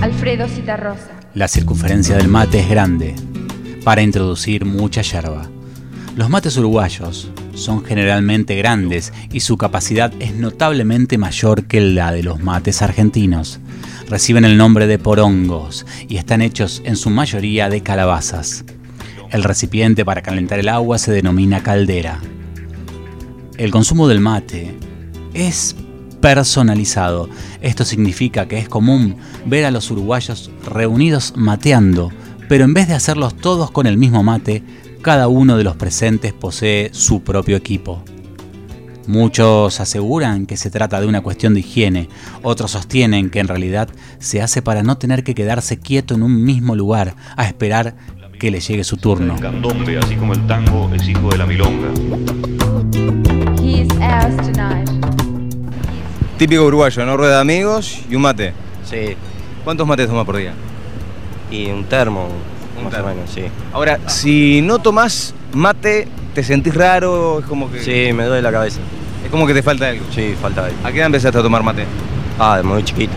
Alfredo 0.00 0.48
Citarrosa. 0.48 1.12
La 1.34 1.46
circunferencia 1.46 2.16
del 2.16 2.26
mate 2.26 2.58
es 2.58 2.68
grande 2.68 3.14
para 3.84 4.02
introducir 4.02 4.64
mucha 4.64 5.02
yerba. 5.02 5.48
Los 6.16 6.28
mates 6.28 6.56
uruguayos 6.56 7.30
son 7.54 7.84
generalmente 7.84 8.56
grandes 8.56 9.12
y 9.30 9.40
su 9.40 9.56
capacidad 9.56 10.12
es 10.18 10.34
notablemente 10.34 11.18
mayor 11.18 11.66
que 11.66 11.80
la 11.80 12.10
de 12.10 12.24
los 12.24 12.40
mates 12.40 12.82
argentinos. 12.82 13.60
Reciben 14.08 14.44
el 14.44 14.56
nombre 14.56 14.88
de 14.88 14.98
porongos 14.98 15.86
y 16.08 16.16
están 16.16 16.42
hechos 16.42 16.82
en 16.84 16.96
su 16.96 17.10
mayoría 17.10 17.68
de 17.68 17.84
calabazas. 17.84 18.64
El 19.30 19.44
recipiente 19.44 20.04
para 20.04 20.22
calentar 20.22 20.58
el 20.58 20.68
agua 20.68 20.98
se 20.98 21.12
denomina 21.12 21.62
caldera. 21.62 22.18
El 23.58 23.72
consumo 23.72 24.06
del 24.06 24.20
mate 24.20 24.72
es 25.34 25.74
personalizado. 26.20 27.28
Esto 27.60 27.84
significa 27.84 28.46
que 28.46 28.56
es 28.58 28.68
común 28.68 29.16
ver 29.46 29.64
a 29.64 29.72
los 29.72 29.90
uruguayos 29.90 30.52
reunidos 30.64 31.32
mateando, 31.36 32.12
pero 32.48 32.64
en 32.64 32.72
vez 32.72 32.86
de 32.86 32.94
hacerlos 32.94 33.36
todos 33.36 33.72
con 33.72 33.88
el 33.88 33.98
mismo 33.98 34.22
mate, 34.22 34.62
cada 35.02 35.26
uno 35.26 35.56
de 35.56 35.64
los 35.64 35.74
presentes 35.74 36.32
posee 36.32 36.90
su 36.92 37.22
propio 37.22 37.56
equipo. 37.56 38.04
Muchos 39.08 39.80
aseguran 39.80 40.46
que 40.46 40.56
se 40.56 40.70
trata 40.70 41.00
de 41.00 41.08
una 41.08 41.22
cuestión 41.22 41.54
de 41.54 41.60
higiene, 41.60 42.08
otros 42.44 42.70
sostienen 42.70 43.28
que 43.28 43.40
en 43.40 43.48
realidad 43.48 43.88
se 44.20 44.40
hace 44.40 44.62
para 44.62 44.84
no 44.84 44.98
tener 44.98 45.24
que 45.24 45.34
quedarse 45.34 45.80
quieto 45.80 46.14
en 46.14 46.22
un 46.22 46.44
mismo 46.44 46.76
lugar 46.76 47.16
a 47.36 47.46
esperar 47.46 47.96
que 48.38 48.52
le 48.52 48.60
llegue 48.60 48.84
su 48.84 48.98
turno. 48.98 49.34
el 49.34 49.40
candombe, 49.40 49.98
así 49.98 50.14
como 50.14 50.32
el 50.32 50.46
tango 50.46 50.88
es 50.94 51.08
hijo 51.08 51.28
de 51.30 51.38
la 51.38 51.46
milonga. 51.46 51.88
Típico 56.38 56.64
uruguayo, 56.64 57.04
¿no? 57.04 57.16
Rueda 57.16 57.36
de 57.36 57.40
amigos 57.40 58.00
y 58.08 58.14
un 58.14 58.22
mate. 58.22 58.52
Sí, 58.84 59.16
¿Cuántos 59.64 59.86
mates 59.86 60.06
toma 60.06 60.24
por 60.24 60.36
día? 60.36 60.52
y 61.50 61.70
un 61.70 61.84
termo, 61.84 62.28
Un 62.76 62.84
más 62.84 62.92
termo. 62.92 63.08
o 63.10 63.14
menos, 63.14 63.30
sí. 63.30 63.42
Ahora, 63.72 63.98
si 64.06 64.60
no 64.62 64.78
tomás 64.78 65.34
mate, 65.52 66.06
¿te 66.34 66.42
sentís 66.44 66.74
raro? 66.74 67.38
Es 67.40 67.46
como 67.46 67.70
que, 67.72 67.80
Sí, 67.80 68.12
me 68.12 68.24
duele 68.24 68.42
la 68.42 68.52
cabeza. 68.52 68.80
es 69.24 69.30
como 69.30 69.46
que 69.46 69.54
te 69.54 69.62
falta 69.62 69.88
algo. 69.88 70.04
Sí, 70.10 70.34
falta. 70.40 70.68
¿A 70.84 70.92
qué 70.92 70.98
edad 70.98 71.06
empezaste 71.06 71.38
a 71.38 71.42
tomar 71.42 71.62
mate? 71.62 71.84
Ah, 72.38 72.58
de 72.58 72.62
muy 72.62 72.82
chiquito. 72.84 73.12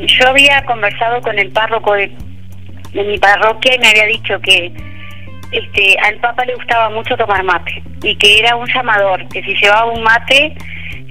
Yo 0.00 0.28
había 0.28 0.64
conversado 0.66 1.20
con 1.22 1.38
el 1.38 1.50
párroco 1.52 1.94
de, 1.94 2.12
de 2.92 3.04
mi 3.04 3.18
parroquia 3.18 3.76
y 3.76 3.78
me 3.78 3.88
había 3.88 4.06
dicho 4.06 4.34
que 4.42 4.72
este, 5.52 5.96
al 6.02 6.16
Papa 6.16 6.44
le 6.44 6.54
gustaba 6.54 6.90
mucho 6.90 7.16
tomar 7.16 7.42
mate 7.42 7.82
y 8.02 8.14
que 8.16 8.40
era 8.40 8.56
un 8.56 8.66
llamador, 8.66 9.26
que 9.28 9.42
si 9.42 9.54
llevaba 9.54 9.90
un 9.90 10.02
mate 10.02 10.54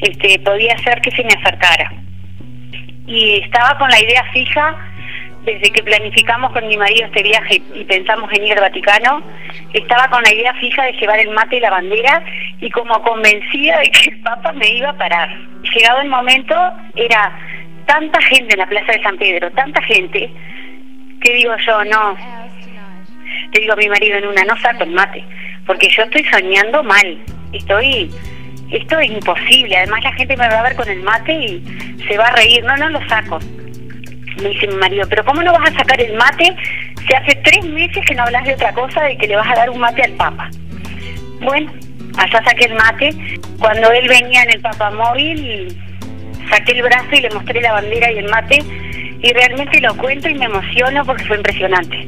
este, 0.01 0.39
podía 0.39 0.73
hacer 0.73 1.01
que 1.01 1.11
se 1.11 1.23
me 1.23 1.33
acercara. 1.33 1.91
Y 3.07 3.41
estaba 3.43 3.77
con 3.77 3.89
la 3.89 3.99
idea 3.99 4.23
fija 4.33 4.75
desde 5.47 5.71
que 5.71 5.81
planificamos 5.81 6.51
con 6.51 6.67
mi 6.67 6.75
marido 6.75 7.05
este 7.05 7.23
viaje 7.23 7.61
y 7.73 7.85
pensamos 7.85 8.29
en 8.33 8.43
ir 8.43 8.53
al 8.53 8.59
Vaticano, 8.59 9.23
estaba 9.73 10.09
con 10.09 10.21
la 10.21 10.33
idea 10.33 10.53
fija 10.55 10.83
de 10.83 10.91
llevar 10.91 11.19
el 11.19 11.29
mate 11.29 11.55
y 11.55 11.59
la 11.61 11.69
bandera 11.69 12.21
y 12.59 12.69
como 12.69 13.01
convencida 13.01 13.79
de 13.79 13.89
que 13.89 14.09
el 14.09 14.19
Papa 14.19 14.51
me 14.51 14.67
iba 14.67 14.89
a 14.89 14.97
parar. 14.97 15.29
Llegado 15.73 16.01
el 16.01 16.09
momento, 16.09 16.53
era 16.95 17.31
tanta 17.85 18.21
gente 18.23 18.53
en 18.53 18.59
la 18.59 18.67
Plaza 18.67 18.91
de 18.91 19.01
San 19.01 19.17
Pedro, 19.17 19.49
tanta 19.51 19.81
gente, 19.83 20.29
que 21.21 21.33
digo 21.33 21.53
yo, 21.65 21.83
no. 21.85 22.46
Te 23.51 23.59
digo 23.59 23.73
a 23.73 23.77
mi 23.77 23.89
marido 23.89 24.17
en 24.17 24.27
una, 24.27 24.43
no 24.43 24.57
saco 24.57 24.83
el 24.83 24.91
mate, 24.91 25.23
porque 25.65 25.89
yo 25.89 26.03
estoy 26.03 26.23
soñando 26.25 26.83
mal, 26.83 27.17
estoy, 27.53 28.11
esto 28.71 28.99
es 28.99 29.09
imposible, 29.09 29.77
además 29.77 30.03
la 30.03 30.13
gente 30.13 30.37
me 30.37 30.47
va 30.47 30.59
a 30.59 30.63
ver 30.63 30.75
con 30.75 30.89
el 30.89 31.01
mate 31.01 31.33
y 31.33 31.63
se 32.07 32.17
va 32.17 32.25
a 32.25 32.35
reír, 32.35 32.63
no, 32.63 32.75
no 32.77 32.89
lo 32.89 33.07
saco. 33.07 33.39
me 34.41 34.49
dice 34.49 34.67
mi 34.67 34.75
marido, 34.75 35.05
pero 35.09 35.23
¿cómo 35.25 35.41
no 35.41 35.53
vas 35.53 35.69
a 35.71 35.77
sacar 35.77 36.01
el 36.01 36.13
mate? 36.15 36.55
Si 37.07 37.13
hace 37.13 37.35
tres 37.43 37.65
meses 37.65 38.03
que 38.05 38.15
no 38.15 38.23
hablas 38.23 38.43
de 38.43 38.53
otra 38.53 38.73
cosa, 38.73 39.03
de 39.03 39.17
que 39.17 39.27
le 39.27 39.35
vas 39.35 39.49
a 39.49 39.55
dar 39.55 39.69
un 39.69 39.79
mate 39.79 40.03
al 40.03 40.11
Papa. 40.13 40.49
Bueno, 41.41 41.71
allá 42.17 42.43
saqué 42.43 42.65
el 42.65 42.73
mate. 42.73 43.09
Cuando 43.59 43.91
él 43.91 44.07
venía 44.09 44.43
en 44.43 44.51
el 44.51 44.61
papamóvil, 44.61 45.77
saqué 46.49 46.73
el 46.73 46.83
brazo 46.83 47.09
y 47.13 47.21
le 47.21 47.29
mostré 47.29 47.61
la 47.61 47.73
bandera 47.73 48.11
y 48.11 48.17
el 48.17 48.29
mate. 48.29 48.59
Y 49.21 49.33
realmente 49.33 49.81
lo 49.81 49.95
cuento 49.97 50.29
y 50.29 50.35
me 50.35 50.45
emociono 50.45 51.03
porque 51.05 51.25
fue 51.25 51.37
impresionante. 51.37 52.07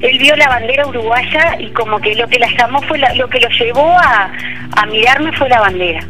Él 0.00 0.18
vio 0.18 0.34
la 0.36 0.48
bandera 0.48 0.86
uruguaya 0.86 1.56
y 1.60 1.70
como 1.72 1.98
que 2.00 2.14
lo 2.14 2.26
que 2.28 2.38
la 2.38 2.48
llamó 2.56 2.80
fue 2.82 2.98
la- 2.98 3.14
lo 3.14 3.28
que 3.28 3.40
lo 3.40 3.48
llevó 3.50 3.90
a, 3.98 4.32
a 4.76 4.86
mirarme 4.86 5.32
fue 5.36 5.48
la 5.50 5.60
bandera. 5.60 6.00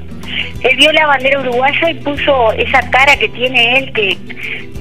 Él 0.63 0.77
vio 0.77 0.93
la 0.93 1.07
bandera 1.07 1.41
uruguaya 1.41 1.91
y 1.91 1.95
puso 1.95 2.53
esa 2.53 2.81
cara 2.91 3.17
que 3.17 3.29
tiene 3.29 3.79
él 3.79 3.93
que 3.93 4.17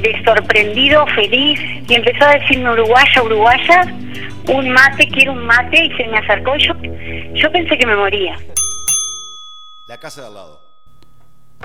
de 0.02 0.24
sorprendido, 0.24 1.06
feliz, 1.16 1.60
y 1.88 1.94
empezó 1.96 2.26
a 2.26 2.38
decirme 2.38 2.72
uruguaya, 2.72 3.24
uruguaya, 3.24 3.82
un 4.50 4.70
mate, 4.70 5.08
quiero 5.08 5.32
un 5.34 5.46
mate, 5.46 5.86
y 5.86 5.92
se 5.98 6.06
me 6.08 6.18
acercó. 6.20 6.56
Yo, 6.58 6.74
yo 7.34 7.52
pensé 7.52 7.78
que 7.78 7.86
me 7.88 7.96
moría. 7.96 8.38
La 9.88 10.00
casa 10.00 10.22
de 10.22 10.28
al 10.28 10.34
lado. 10.36 10.62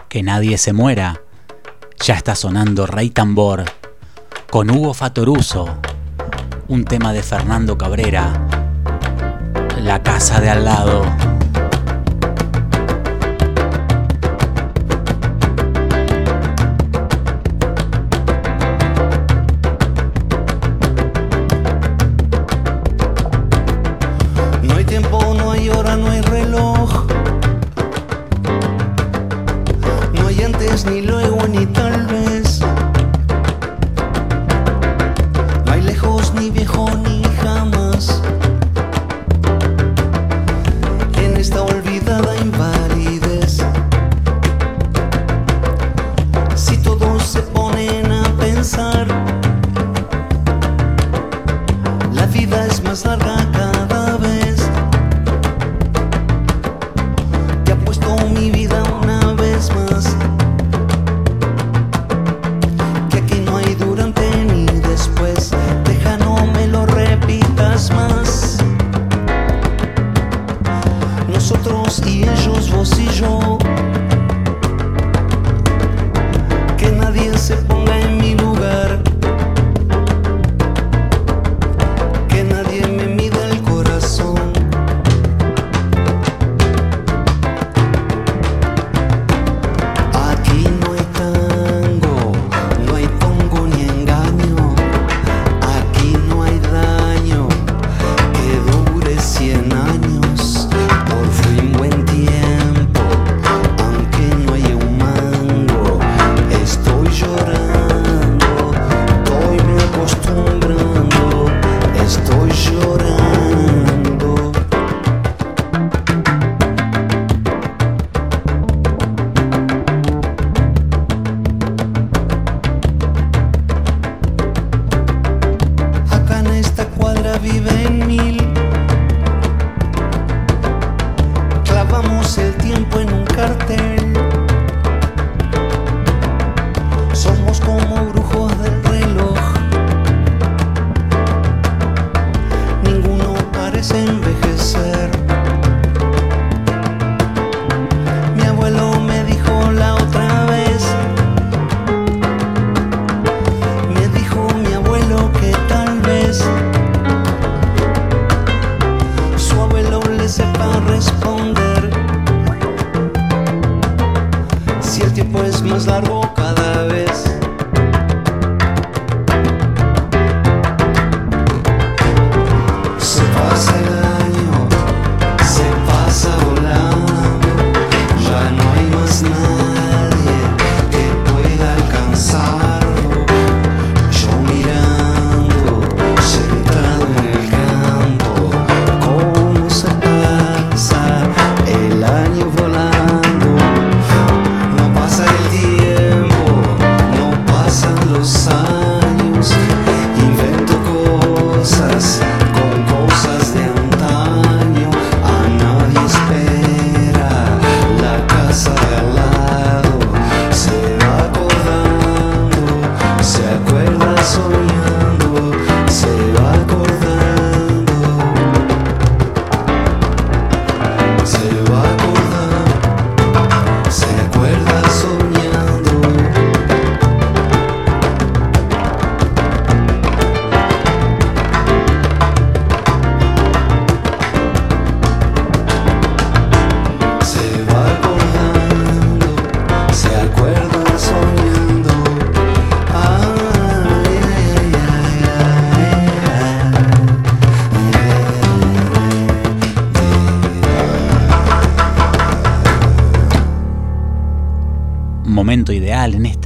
Que 0.08 0.22
nadie 0.22 0.56
se 0.58 0.72
muera. 0.72 1.20
Ya 2.02 2.14
está 2.14 2.34
sonando 2.34 2.86
Rey 2.86 3.10
Tambor 3.10 3.64
con 4.50 4.68
Hugo 4.68 4.94
Fatoruso, 4.94 5.68
un 6.66 6.84
tema 6.84 7.12
de 7.12 7.22
Fernando 7.22 7.78
Cabrera, 7.78 8.32
La 9.80 10.02
casa 10.02 10.40
de 10.40 10.50
al 10.50 10.64
lado. 10.64 11.29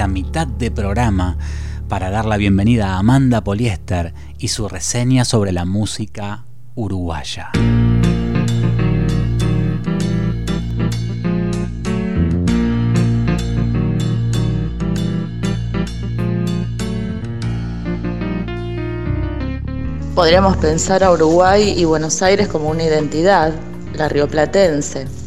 Mitad 0.08 0.46
de 0.46 0.70
programa 0.70 1.36
para 1.88 2.10
dar 2.10 2.24
la 2.24 2.36
bienvenida 2.36 2.94
a 2.94 2.98
Amanda 2.98 3.42
Poliester 3.42 4.14
y 4.38 4.48
su 4.48 4.68
reseña 4.68 5.24
sobre 5.24 5.52
la 5.52 5.64
música 5.64 6.44
uruguaya. 6.74 7.50
Podríamos 20.14 20.56
pensar 20.58 21.02
a 21.02 21.10
Uruguay 21.10 21.74
y 21.76 21.84
Buenos 21.84 22.22
Aires 22.22 22.46
como 22.46 22.70
una 22.70 22.84
identidad, 22.84 23.52
la 23.94 24.08
rioplatense. 24.08 25.23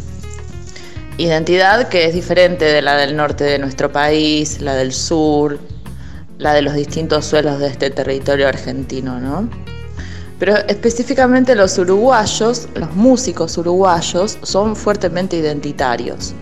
Identidad 1.20 1.88
que 1.88 2.06
es 2.06 2.14
diferente 2.14 2.66
de 2.66 2.84
la 2.84 2.96
del 2.96 3.16
norte 3.16 3.44
de 3.44 3.58
nuestro 3.58 3.92
país, 3.92 4.62
la 4.62 4.76
del 4.76 4.94
sur, 4.94 5.60
la 6.38 6.54
de 6.54 6.62
los 6.62 6.76
distintos 6.76 7.26
suelos 7.26 7.58
de 7.60 7.70
este 7.70 7.90
territorio 7.90 8.48
argentino, 8.48 9.20
¿no? 9.20 9.50
Pero 10.38 10.56
específicamente 10.68 11.56
los 11.56 11.76
uruguayos, 11.80 12.70
los 12.76 12.96
músicos 12.96 13.58
uruguayos, 13.58 14.38
son 14.44 14.76
fuertemente 14.76 15.38
identitarios. 15.38 16.36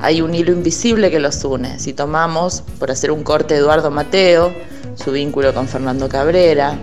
Hay 0.00 0.20
un 0.20 0.32
hilo 0.32 0.52
invisible 0.52 1.10
que 1.10 1.18
los 1.18 1.44
une. 1.44 1.80
Si 1.80 1.92
tomamos, 1.92 2.62
por 2.78 2.92
hacer 2.92 3.10
un 3.10 3.24
corte, 3.24 3.56
Eduardo 3.56 3.90
Mateo, 3.90 4.54
su 4.94 5.10
vínculo 5.10 5.52
con 5.52 5.66
Fernando 5.66 6.08
Cabrera, 6.08 6.78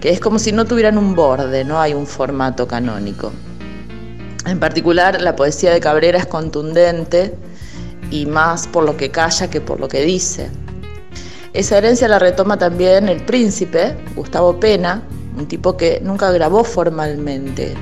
que 0.00 0.10
es 0.10 0.20
como 0.20 0.38
si 0.38 0.52
no 0.52 0.64
tuvieran 0.64 0.96
un 0.96 1.16
borde, 1.16 1.64
no 1.64 1.80
hay 1.80 1.92
un 1.92 2.06
formato 2.06 2.68
canónico. 2.68 3.32
En 4.46 4.60
particular, 4.60 5.20
la 5.20 5.34
poesía 5.34 5.72
de 5.72 5.80
Cabrera 5.80 6.18
es 6.18 6.26
contundente 6.26 7.34
y 8.12 8.26
más 8.26 8.68
por 8.68 8.84
lo 8.84 8.96
que 8.96 9.10
calla 9.10 9.50
que 9.50 9.60
por 9.60 9.80
lo 9.80 9.88
que 9.88 10.02
dice. 10.02 10.48
Esa 11.52 11.78
herencia 11.78 12.06
la 12.06 12.18
retoma 12.18 12.56
también 12.56 13.08
el 13.08 13.24
príncipe, 13.24 13.96
Gustavo 14.14 14.60
Pena, 14.60 15.02
un 15.36 15.48
tipo 15.48 15.76
que 15.76 16.00
nunca 16.02 16.30
grabó 16.30 16.62
formalmente, 16.62 17.74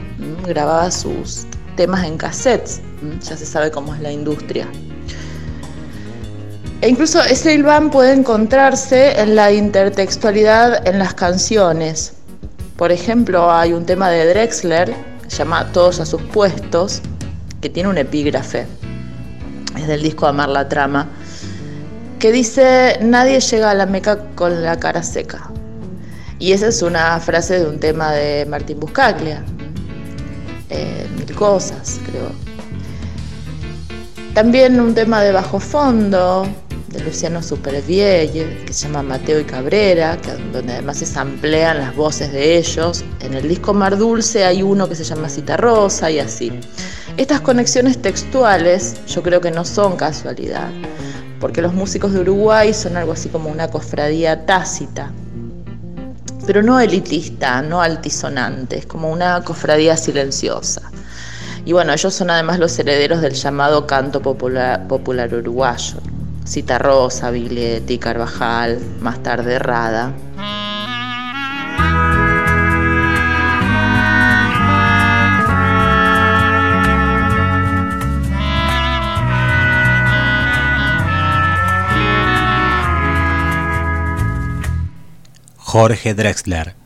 grababa 0.46 0.90
sus 0.90 1.46
temas 1.76 2.04
en 2.04 2.16
cassettes, 2.16 2.80
ya 3.20 3.36
se 3.36 3.44
sabe 3.44 3.70
cómo 3.70 3.94
es 3.94 4.00
la 4.00 4.12
industria. 4.12 4.66
E 6.80 6.88
incluso 6.88 7.22
ese 7.22 7.54
ilván 7.54 7.90
puede 7.90 8.12
encontrarse 8.12 9.20
en 9.20 9.36
la 9.36 9.52
intertextualidad 9.52 10.86
en 10.86 10.98
las 10.98 11.14
canciones. 11.14 12.14
Por 12.76 12.92
ejemplo, 12.92 13.50
hay 13.52 13.72
un 13.72 13.86
tema 13.86 14.10
de 14.10 14.26
Drexler, 14.28 14.94
llama 15.28 15.72
Todos 15.72 16.00
a 16.00 16.06
sus 16.06 16.22
puestos, 16.22 17.02
que 17.60 17.68
tiene 17.70 17.88
un 17.88 17.98
epígrafe. 17.98 18.66
Es 19.76 19.86
del 19.86 20.02
disco 20.02 20.26
Amar 20.26 20.48
la 20.48 20.68
Trama, 20.68 21.08
que 22.18 22.32
dice, 22.32 22.98
nadie 23.02 23.40
llega 23.40 23.70
a 23.70 23.74
la 23.74 23.86
Meca 23.86 24.18
con 24.34 24.62
la 24.62 24.78
cara 24.78 25.02
seca. 25.02 25.50
Y 26.38 26.52
esa 26.52 26.68
es 26.68 26.82
una 26.82 27.18
frase 27.20 27.60
de 27.60 27.66
un 27.66 27.78
tema 27.78 28.12
de 28.12 28.46
Martín 28.46 28.80
Buscaglia. 28.80 29.44
Eh, 30.70 31.06
mil 31.16 31.34
cosas, 31.34 32.00
creo. 32.06 32.30
También 34.34 34.80
un 34.80 34.94
tema 34.94 35.22
de 35.22 35.32
bajo 35.32 35.60
fondo, 35.60 36.46
de 36.94 37.04
Luciano 37.04 37.42
Supervielle, 37.42 38.64
que 38.64 38.72
se 38.72 38.86
llama 38.86 39.02
Mateo 39.02 39.40
y 39.40 39.44
Cabrera, 39.44 40.16
que, 40.16 40.32
donde 40.52 40.74
además 40.74 40.98
se 40.98 41.18
amplían 41.18 41.78
las 41.78 41.94
voces 41.94 42.32
de 42.32 42.56
ellos. 42.56 43.04
En 43.20 43.34
el 43.34 43.48
disco 43.48 43.74
Mar 43.74 43.98
Dulce 43.98 44.44
hay 44.44 44.62
uno 44.62 44.88
que 44.88 44.94
se 44.94 45.04
llama 45.04 45.28
Cita 45.28 45.56
Rosa 45.56 46.10
y 46.10 46.20
así. 46.20 46.52
Estas 47.16 47.40
conexiones 47.40 48.00
textuales 48.00 48.96
yo 49.06 49.22
creo 49.22 49.40
que 49.40 49.50
no 49.50 49.64
son 49.64 49.96
casualidad, 49.96 50.68
porque 51.40 51.60
los 51.62 51.74
músicos 51.74 52.12
de 52.12 52.20
Uruguay 52.20 52.72
son 52.72 52.96
algo 52.96 53.12
así 53.12 53.28
como 53.28 53.50
una 53.50 53.68
cofradía 53.68 54.46
tácita, 54.46 55.12
pero 56.46 56.62
no 56.62 56.78
elitista, 56.78 57.62
no 57.62 57.80
altisonante, 57.82 58.78
es 58.78 58.86
como 58.86 59.10
una 59.10 59.42
cofradía 59.42 59.96
silenciosa. 59.96 60.82
Y 61.64 61.72
bueno, 61.72 61.92
ellos 61.92 62.12
son 62.12 62.30
además 62.30 62.58
los 62.58 62.78
herederos 62.78 63.20
del 63.22 63.32
llamado 63.32 63.86
canto 63.86 64.20
popular 64.20 65.34
uruguayo. 65.34 65.98
Cita 66.44 66.78
Rosa, 66.78 67.30
Biglietti, 67.30 67.98
Carvajal, 67.98 68.78
más 69.00 69.22
tarde 69.22 69.58
Rada. 69.58 70.12
Jorge 85.56 86.14
Drexler, 86.14 86.76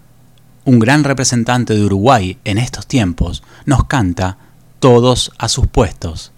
un 0.64 0.78
gran 0.78 1.04
representante 1.04 1.74
de 1.74 1.84
Uruguay 1.84 2.38
en 2.44 2.56
estos 2.56 2.86
tiempos, 2.86 3.42
nos 3.66 3.84
canta 3.84 4.38
Todos 4.78 5.32
a 5.36 5.48
sus 5.48 5.66
puestos. 5.66 6.32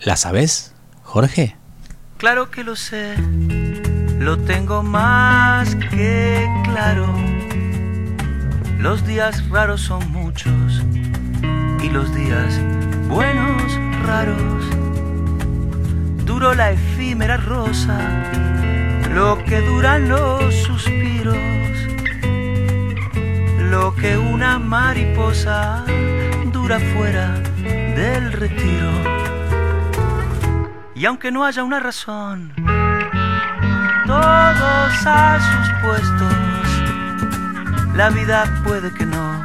¿La 0.00 0.16
sabes, 0.16 0.72
Jorge? 1.04 1.56
Claro 2.16 2.48
que 2.50 2.62
lo 2.62 2.76
sé, 2.76 3.16
lo 4.20 4.38
tengo 4.38 4.82
más 4.82 5.74
que 5.74 6.48
claro. 6.62 7.06
Los 8.78 9.04
días 9.04 9.48
raros 9.48 9.80
son 9.80 10.10
muchos 10.12 10.82
y 11.82 11.90
los 11.90 12.14
días 12.14 12.60
buenos 13.08 13.78
raros. 14.06 14.64
Duro 16.24 16.54
la 16.54 16.70
efímera 16.70 17.36
rosa, 17.36 17.98
lo 19.12 19.42
que 19.44 19.60
duran 19.60 20.08
los 20.08 20.54
suspiros, 20.54 21.36
lo 23.70 23.94
que 23.96 24.16
una 24.16 24.60
mariposa 24.60 25.84
dura 26.52 26.78
fuera 26.94 27.34
del 27.96 28.32
retiro 28.32 29.33
y 30.94 31.06
aunque 31.06 31.32
no 31.32 31.44
haya 31.44 31.64
una 31.64 31.80
razón, 31.80 32.52
todos 34.06 35.06
a 35.06 35.40
sus 35.40 35.68
puestos, 35.82 36.32
la 37.96 38.10
vida 38.10 38.44
puede 38.62 38.92
que 38.92 39.04
no 39.04 39.42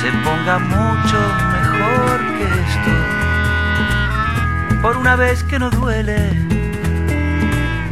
se 0.00 0.10
ponga 0.24 0.58
mucho 0.58 1.20
mejor 1.52 2.20
que 2.36 2.44
esto. 2.44 2.90
Por 4.82 4.96
una 4.96 5.14
vez 5.16 5.44
que 5.44 5.58
no 5.58 5.70
duele, 5.70 6.30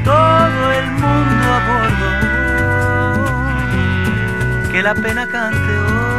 todo 0.05 0.73
el 0.73 0.91
mundo 0.91 1.53
a 1.55 1.61
bordo, 1.69 2.09
que 4.73 4.83
la 4.83 4.95
pena 4.95 5.27
cante 5.29 5.79
hoy 5.79 6.15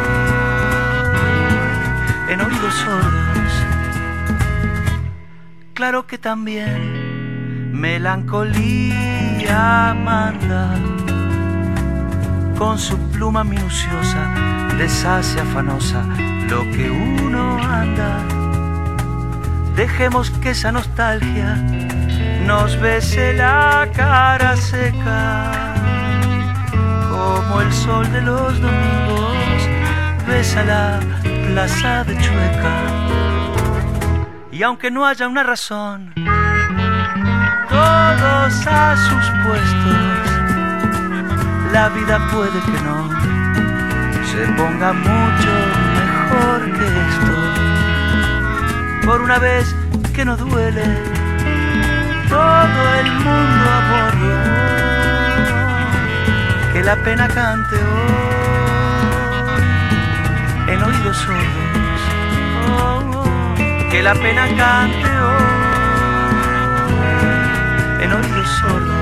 en 2.28 2.40
oídos 2.40 2.74
sordos 2.74 3.25
claro 5.76 6.06
que 6.06 6.16
también 6.16 7.70
melancolía 7.78 8.94
manda 9.94 10.74
con 12.58 12.78
su 12.78 12.96
pluma 13.10 13.44
minuciosa, 13.44 14.22
deshace 14.78 15.38
afanosa 15.38 16.02
lo 16.48 16.62
que 16.72 16.90
uno 16.90 17.58
anda. 17.62 18.24
Dejemos 19.76 20.30
que 20.30 20.50
esa 20.50 20.72
nostalgia 20.72 21.56
nos 22.46 22.80
bese 22.80 23.34
la 23.34 23.86
cara 23.92 24.56
seca, 24.56 25.74
como 27.10 27.60
el 27.60 27.70
sol 27.70 28.10
de 28.12 28.22
los 28.22 28.58
domingos 28.62 29.68
besa 30.26 30.64
la 30.64 31.00
plaza 31.52 32.02
de 32.04 32.16
Chueca 32.16 33.05
y 34.56 34.62
aunque 34.62 34.90
no 34.90 35.04
haya 35.04 35.28
una 35.28 35.42
razón, 35.42 36.14
todos 37.68 38.66
a 38.66 38.96
sus 38.96 39.30
puestos, 39.44 40.30
la 41.74 41.90
vida 41.90 42.26
puede 42.32 42.58
que 42.60 42.80
no 42.80 43.10
se 44.24 44.46
ponga 44.54 44.94
mucho 44.94 45.52
mejor 45.98 46.72
que 46.72 46.86
esto. 46.86 47.34
Por 49.04 49.20
una 49.20 49.38
vez 49.38 49.76
que 50.14 50.24
no 50.24 50.38
duele, 50.38 50.86
todo 52.30 52.94
el 53.00 53.12
mundo 53.12 53.66
a 53.68 54.10
que 56.72 56.82
la 56.82 56.96
pena 56.96 57.28
cante 57.28 57.76
hoy 57.76 57.82
en 60.72 60.82
oídos 60.82 61.16
sordos 61.18 61.65
que 63.96 64.02
la 64.02 64.14
pena 64.14 64.46
cante 64.58 65.10
hoy 65.22 65.44
en 68.04 68.12
oídos 68.12 68.48
sordos. 68.60 68.95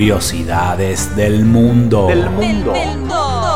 Curiosidades 0.00 1.14
del 1.14 1.44
mundo. 1.44 2.06
Del 2.06 2.30
mundo. 2.30 2.72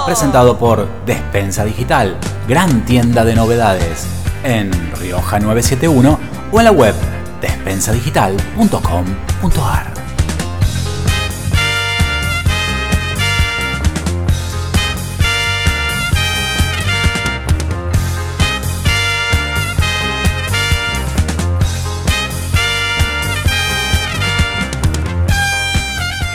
Presentado 0.05 0.59
por 0.59 0.87
Despensa 1.07 1.65
Digital, 1.65 2.19
gran 2.47 2.85
tienda 2.85 3.25
de 3.25 3.35
novedades 3.35 4.07
en 4.43 4.71
Rioja 5.01 5.41
971 5.41 6.21
o 6.53 6.59
en 6.59 6.65
la 6.67 6.71
web 6.71 6.95
despensadigital.com.ar. 7.41 9.94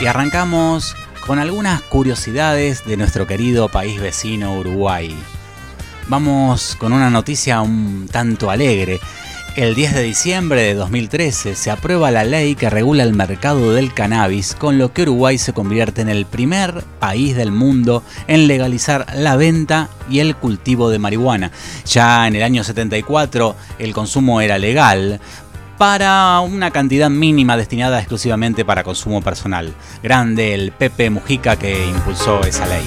Y 0.00 0.06
arrancamos 0.06 0.96
con 1.26 1.38
algunas 1.38 1.82
curiosidades 1.82 2.86
de 2.86 2.96
nuestro 2.96 3.26
querido 3.26 3.68
país 3.68 4.00
vecino 4.00 4.58
Uruguay. 4.58 5.14
Vamos 6.08 6.74
con 6.80 6.94
una 6.94 7.10
noticia 7.10 7.60
un 7.60 8.08
tanto 8.10 8.50
alegre. 8.50 8.98
El 9.56 9.74
10 9.74 9.94
de 9.94 10.02
diciembre 10.02 10.62
de 10.62 10.74
2013 10.74 11.54
se 11.54 11.70
aprueba 11.70 12.10
la 12.10 12.24
ley 12.24 12.54
que 12.54 12.70
regula 12.70 13.02
el 13.02 13.12
mercado 13.12 13.74
del 13.74 13.92
cannabis, 13.92 14.54
con 14.54 14.78
lo 14.78 14.94
que 14.94 15.02
Uruguay 15.02 15.36
se 15.36 15.52
convierte 15.52 16.00
en 16.00 16.08
el 16.08 16.24
primer 16.24 16.82
país 16.98 17.36
del 17.36 17.52
mundo 17.52 18.02
en 18.26 18.46
legalizar 18.46 19.06
la 19.14 19.36
venta 19.36 19.90
y 20.08 20.20
el 20.20 20.34
cultivo 20.34 20.88
de 20.88 20.98
marihuana. 20.98 21.50
Ya 21.84 22.26
en 22.26 22.36
el 22.36 22.42
año 22.42 22.64
74 22.64 23.54
el 23.78 23.92
consumo 23.92 24.40
era 24.40 24.56
legal, 24.56 25.20
para 25.80 26.40
una 26.40 26.72
cantidad 26.72 27.08
mínima 27.08 27.56
destinada 27.56 28.00
exclusivamente 28.00 28.66
para 28.66 28.84
consumo 28.84 29.22
personal. 29.22 29.72
Grande 30.02 30.52
el 30.52 30.72
Pepe 30.72 31.08
Mujica 31.08 31.56
que 31.56 31.86
impulsó 31.88 32.42
esa 32.42 32.66
ley. 32.66 32.84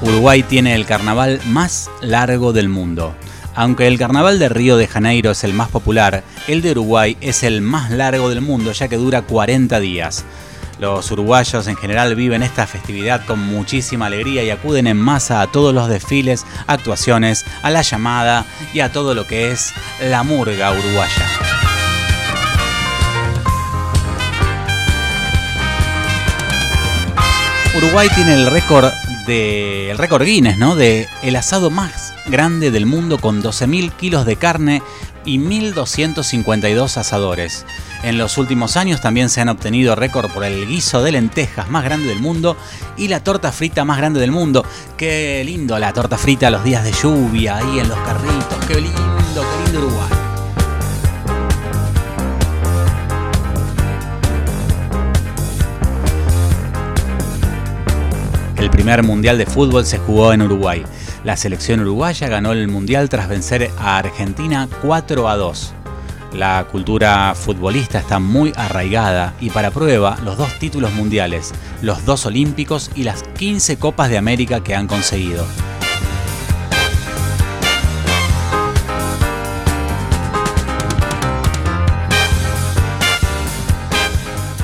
Uruguay 0.00 0.42
tiene 0.42 0.74
el 0.74 0.86
carnaval 0.86 1.38
más 1.48 1.90
largo 2.00 2.54
del 2.54 2.70
mundo. 2.70 3.14
Aunque 3.54 3.86
el 3.86 3.98
carnaval 3.98 4.38
de 4.38 4.48
Río 4.48 4.78
de 4.78 4.86
Janeiro 4.86 5.32
es 5.32 5.44
el 5.44 5.52
más 5.52 5.68
popular, 5.68 6.24
el 6.48 6.62
de 6.62 6.70
Uruguay 6.70 7.18
es 7.20 7.42
el 7.42 7.60
más 7.60 7.90
largo 7.90 8.30
del 8.30 8.40
mundo 8.40 8.72
ya 8.72 8.88
que 8.88 8.96
dura 8.96 9.20
40 9.20 9.80
días. 9.80 10.24
Los 10.78 11.10
uruguayos 11.10 11.66
en 11.68 11.76
general 11.76 12.14
viven 12.14 12.42
esta 12.42 12.66
festividad 12.66 13.24
con 13.24 13.38
muchísima 13.40 14.06
alegría 14.06 14.44
y 14.44 14.50
acuden 14.50 14.86
en 14.86 14.98
masa 14.98 15.40
a 15.40 15.46
todos 15.46 15.74
los 15.74 15.88
desfiles, 15.88 16.44
actuaciones, 16.66 17.44
a 17.62 17.70
la 17.70 17.80
llamada 17.80 18.44
y 18.74 18.80
a 18.80 18.92
todo 18.92 19.14
lo 19.14 19.26
que 19.26 19.50
es 19.52 19.72
la 20.00 20.22
murga 20.22 20.72
uruguaya. 20.72 21.26
Uruguay 27.74 28.08
tiene 28.14 28.34
el 28.34 28.46
récord 28.46 28.90
de 29.26 29.90
el 29.90 29.98
récord 29.98 30.24
Guinness, 30.24 30.56
¿no? 30.56 30.76
De 30.76 31.08
el 31.22 31.36
asado 31.36 31.70
más 31.70 32.14
grande 32.26 32.70
del 32.70 32.86
mundo 32.86 33.18
con 33.18 33.42
12.000 33.42 33.92
kilos 33.92 34.24
de 34.24 34.36
carne 34.36 34.82
y 35.24 35.38
1.252 35.38 36.96
asadores. 36.96 37.66
En 38.06 38.18
los 38.18 38.38
últimos 38.38 38.76
años 38.76 39.00
también 39.00 39.28
se 39.28 39.40
han 39.40 39.48
obtenido 39.48 39.96
récord 39.96 40.30
por 40.30 40.44
el 40.44 40.68
guiso 40.68 41.02
de 41.02 41.10
lentejas 41.10 41.68
más 41.70 41.82
grande 41.82 42.06
del 42.06 42.20
mundo 42.20 42.56
y 42.96 43.08
la 43.08 43.18
torta 43.18 43.50
frita 43.50 43.84
más 43.84 43.98
grande 43.98 44.20
del 44.20 44.30
mundo. 44.30 44.64
Qué 44.96 45.42
lindo 45.44 45.76
la 45.76 45.92
torta 45.92 46.16
frita 46.16 46.48
los 46.48 46.62
días 46.62 46.84
de 46.84 46.92
lluvia 46.92 47.56
ahí 47.56 47.80
en 47.80 47.88
los 47.88 47.98
carritos. 47.98 48.64
Qué 48.68 48.74
lindo, 48.76 48.94
qué 49.34 49.64
lindo 49.64 49.88
Uruguay. 49.88 50.10
El 58.56 58.70
primer 58.70 59.02
mundial 59.02 59.36
de 59.36 59.46
fútbol 59.46 59.84
se 59.84 59.98
jugó 59.98 60.32
en 60.32 60.42
Uruguay. 60.42 60.84
La 61.24 61.36
selección 61.36 61.80
uruguaya 61.80 62.28
ganó 62.28 62.52
el 62.52 62.68
mundial 62.68 63.08
tras 63.08 63.28
vencer 63.28 63.68
a 63.76 63.98
Argentina 63.98 64.68
4 64.80 65.28
a 65.28 65.36
2. 65.36 65.74
La 66.36 66.66
cultura 66.70 67.34
futbolista 67.34 67.98
está 67.98 68.18
muy 68.18 68.52
arraigada 68.56 69.32
y 69.40 69.48
para 69.48 69.70
prueba 69.70 70.18
los 70.22 70.36
dos 70.36 70.52
títulos 70.58 70.92
mundiales, 70.92 71.54
los 71.80 72.04
dos 72.04 72.26
olímpicos 72.26 72.90
y 72.94 73.04
las 73.04 73.22
15 73.22 73.78
Copas 73.78 74.10
de 74.10 74.18
América 74.18 74.62
que 74.62 74.74
han 74.74 74.86
conseguido. 74.86 75.46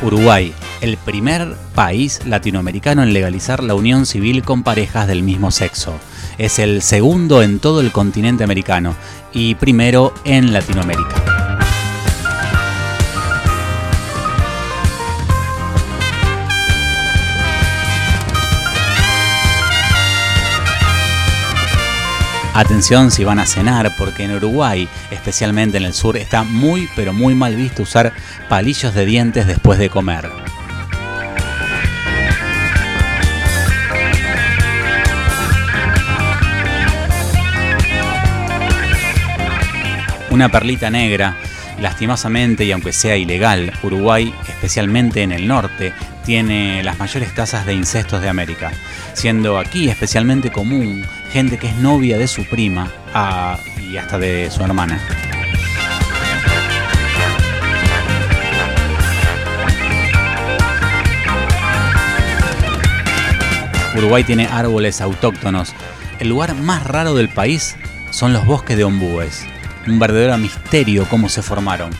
Uruguay, 0.02 0.52
el 0.82 0.98
primer 0.98 1.56
país 1.74 2.20
latinoamericano 2.26 3.02
en 3.02 3.14
legalizar 3.14 3.62
la 3.62 3.74
unión 3.74 4.04
civil 4.04 4.42
con 4.42 4.62
parejas 4.62 5.06
del 5.06 5.22
mismo 5.22 5.50
sexo. 5.50 5.98
Es 6.36 6.58
el 6.58 6.82
segundo 6.82 7.42
en 7.42 7.60
todo 7.60 7.80
el 7.80 7.92
continente 7.92 8.44
americano 8.44 8.94
y 9.32 9.54
primero 9.54 10.12
en 10.26 10.52
Latinoamérica. 10.52 11.31
Atención 22.54 23.10
si 23.10 23.24
van 23.24 23.38
a 23.38 23.46
cenar, 23.46 23.94
porque 23.96 24.24
en 24.24 24.36
Uruguay, 24.36 24.86
especialmente 25.10 25.78
en 25.78 25.84
el 25.84 25.94
sur, 25.94 26.18
está 26.18 26.42
muy 26.42 26.86
pero 26.94 27.14
muy 27.14 27.34
mal 27.34 27.56
visto 27.56 27.82
usar 27.82 28.12
palillos 28.50 28.94
de 28.94 29.06
dientes 29.06 29.46
después 29.46 29.78
de 29.78 29.88
comer. 29.88 30.28
Una 40.30 40.50
perlita 40.50 40.90
negra, 40.90 41.38
lastimosamente 41.80 42.64
y 42.64 42.72
aunque 42.72 42.92
sea 42.92 43.16
ilegal, 43.16 43.72
Uruguay, 43.82 44.34
especialmente 44.46 45.22
en 45.22 45.32
el 45.32 45.48
norte, 45.48 45.94
tiene 46.26 46.82
las 46.82 46.98
mayores 46.98 47.34
tasas 47.34 47.64
de 47.64 47.72
incestos 47.72 48.20
de 48.20 48.28
América, 48.28 48.72
siendo 49.14 49.58
aquí 49.58 49.88
especialmente 49.88 50.52
común 50.52 51.02
gente 51.32 51.56
que 51.56 51.66
es 51.66 51.76
novia 51.76 52.18
de 52.18 52.28
su 52.28 52.44
prima 52.44 52.90
y 53.80 53.96
hasta 53.96 54.18
de 54.18 54.50
su 54.50 54.62
hermana. 54.62 55.00
Uruguay 63.96 64.24
tiene 64.24 64.46
árboles 64.46 65.00
autóctonos. 65.00 65.74
El 66.18 66.28
lugar 66.28 66.54
más 66.54 66.84
raro 66.84 67.14
del 67.14 67.30
país 67.30 67.76
son 68.10 68.34
los 68.34 68.44
bosques 68.44 68.76
de 68.76 68.84
ombúes. 68.84 69.46
Un 69.86 69.98
verdadero 69.98 70.36
misterio 70.36 71.06
cómo 71.08 71.30
se 71.30 71.42
formaron. 71.42 71.90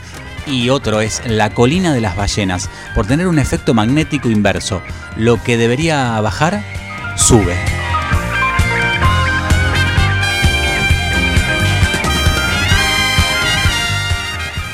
Y 0.46 0.68
otro 0.68 1.00
es 1.00 1.22
la 1.26 1.50
colina 1.50 1.94
de 1.94 2.00
las 2.00 2.16
ballenas, 2.16 2.68
por 2.94 3.06
tener 3.06 3.28
un 3.28 3.38
efecto 3.38 3.72
magnético 3.72 4.28
inverso. 4.28 4.82
Lo 5.16 5.42
que 5.42 5.56
debería 5.56 6.20
bajar, 6.20 6.62
sube. 7.16 7.71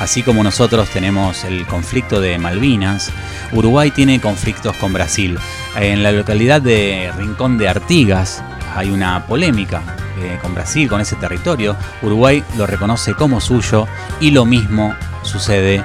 Así 0.09 0.23
como 0.23 0.43
nosotros 0.43 0.89
tenemos 0.89 1.43
el 1.43 1.67
conflicto 1.67 2.19
de 2.19 2.39
Malvinas, 2.39 3.11
Uruguay 3.51 3.91
tiene 3.91 4.19
conflictos 4.19 4.75
con 4.77 4.91
Brasil. 4.91 5.37
En 5.75 6.01
la 6.01 6.11
localidad 6.11 6.63
de 6.63 7.11
Rincón 7.15 7.59
de 7.59 7.69
Artigas 7.69 8.43
hay 8.75 8.89
una 8.89 9.27
polémica 9.27 9.83
eh, 10.19 10.39
con 10.41 10.55
Brasil, 10.55 10.89
con 10.89 10.99
ese 10.99 11.15
territorio. 11.17 11.75
Uruguay 12.01 12.43
lo 12.57 12.65
reconoce 12.65 13.13
como 13.13 13.39
suyo 13.39 13.85
y 14.19 14.31
lo 14.31 14.45
mismo 14.45 14.95
sucede 15.21 15.83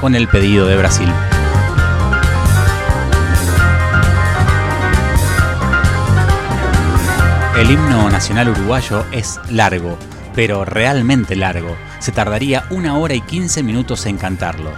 con 0.00 0.14
el 0.14 0.28
pedido 0.28 0.68
de 0.68 0.76
Brasil. 0.76 1.08
El 7.58 7.68
himno 7.68 8.08
nacional 8.10 8.50
uruguayo 8.50 9.04
es 9.10 9.40
largo, 9.50 9.98
pero 10.36 10.64
realmente 10.64 11.34
largo. 11.34 11.76
Se 11.98 12.12
tardaría 12.12 12.66
una 12.70 12.96
hora 12.98 13.14
y 13.14 13.22
15 13.22 13.64
minutos 13.64 14.06
en 14.06 14.18
cantarlo. 14.18 14.70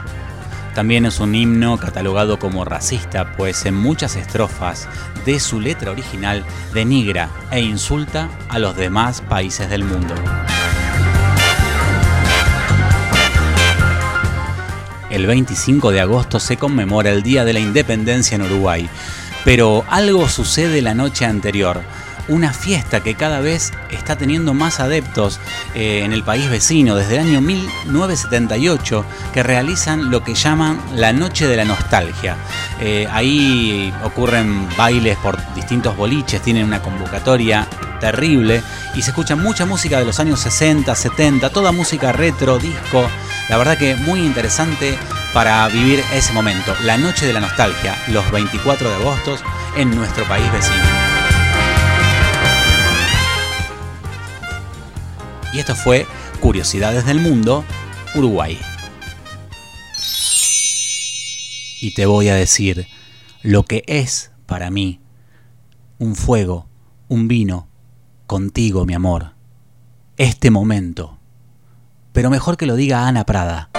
También 0.74 1.04
es 1.04 1.18
un 1.18 1.34
himno 1.34 1.76
catalogado 1.76 2.38
como 2.38 2.64
racista, 2.64 3.32
pues 3.36 3.66
en 3.66 3.74
muchas 3.74 4.14
estrofas 4.14 4.88
de 5.26 5.40
su 5.40 5.60
letra 5.60 5.90
original 5.90 6.44
denigra 6.72 7.28
e 7.50 7.60
insulta 7.60 8.30
a 8.48 8.60
los 8.60 8.76
demás 8.76 9.20
países 9.20 9.68
del 9.68 9.82
mundo. 9.82 10.14
El 15.10 15.26
25 15.26 15.90
de 15.90 16.00
agosto 16.00 16.38
se 16.38 16.56
conmemora 16.56 17.10
el 17.10 17.24
Día 17.24 17.44
de 17.44 17.54
la 17.54 17.58
Independencia 17.58 18.36
en 18.36 18.42
Uruguay, 18.42 18.88
pero 19.44 19.84
algo 19.88 20.28
sucede 20.28 20.82
la 20.82 20.94
noche 20.94 21.24
anterior. 21.24 21.82
Una 22.28 22.52
fiesta 22.52 23.00
que 23.00 23.14
cada 23.14 23.40
vez 23.40 23.72
está 23.90 24.16
teniendo 24.16 24.54
más 24.54 24.80
adeptos 24.80 25.40
eh, 25.74 26.02
en 26.04 26.12
el 26.12 26.22
país 26.22 26.48
vecino, 26.48 26.94
desde 26.94 27.16
el 27.16 27.26
año 27.26 27.40
1978, 27.40 29.04
que 29.32 29.42
realizan 29.42 30.10
lo 30.10 30.22
que 30.22 30.34
llaman 30.34 30.80
la 30.94 31.12
Noche 31.12 31.46
de 31.46 31.56
la 31.56 31.64
Nostalgia. 31.64 32.36
Eh, 32.80 33.08
ahí 33.10 33.92
ocurren 34.04 34.68
bailes 34.76 35.16
por 35.18 35.38
distintos 35.54 35.96
boliches, 35.96 36.42
tienen 36.42 36.64
una 36.64 36.82
convocatoria 36.82 37.66
terrible 38.00 38.62
y 38.94 39.02
se 39.02 39.10
escucha 39.10 39.34
mucha 39.34 39.66
música 39.66 39.98
de 39.98 40.04
los 40.04 40.20
años 40.20 40.40
60, 40.40 40.94
70, 40.94 41.50
toda 41.50 41.72
música 41.72 42.12
retro, 42.12 42.58
disco. 42.58 43.08
La 43.48 43.56
verdad 43.56 43.78
que 43.78 43.96
muy 43.96 44.20
interesante 44.20 44.98
para 45.32 45.66
vivir 45.68 46.02
ese 46.12 46.32
momento, 46.32 46.74
la 46.84 46.98
noche 46.98 47.26
de 47.26 47.32
la 47.32 47.40
nostalgia, 47.40 47.96
los 48.08 48.30
24 48.30 48.88
de 48.88 48.94
agosto 48.96 49.36
en 49.76 49.94
nuestro 49.94 50.24
país 50.24 50.50
vecino. 50.52 51.07
Y 55.52 55.60
esto 55.60 55.74
fue 55.74 56.06
Curiosidades 56.40 57.06
del 57.06 57.20
Mundo, 57.20 57.64
Uruguay. 58.14 58.58
Y 61.80 61.94
te 61.94 62.06
voy 62.06 62.28
a 62.28 62.34
decir 62.34 62.86
lo 63.42 63.64
que 63.64 63.82
es 63.86 64.32
para 64.46 64.70
mí 64.70 65.00
un 65.98 66.14
fuego, 66.14 66.68
un 67.08 67.28
vino, 67.28 67.68
contigo, 68.26 68.84
mi 68.86 68.94
amor. 68.94 69.34
Este 70.16 70.50
momento. 70.50 71.18
Pero 72.12 72.30
mejor 72.30 72.56
que 72.56 72.66
lo 72.66 72.76
diga 72.76 73.06
Ana 73.06 73.24
Prada. 73.24 73.70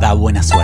Da 0.00 0.12
buena 0.12 0.42
suerte. 0.42 0.63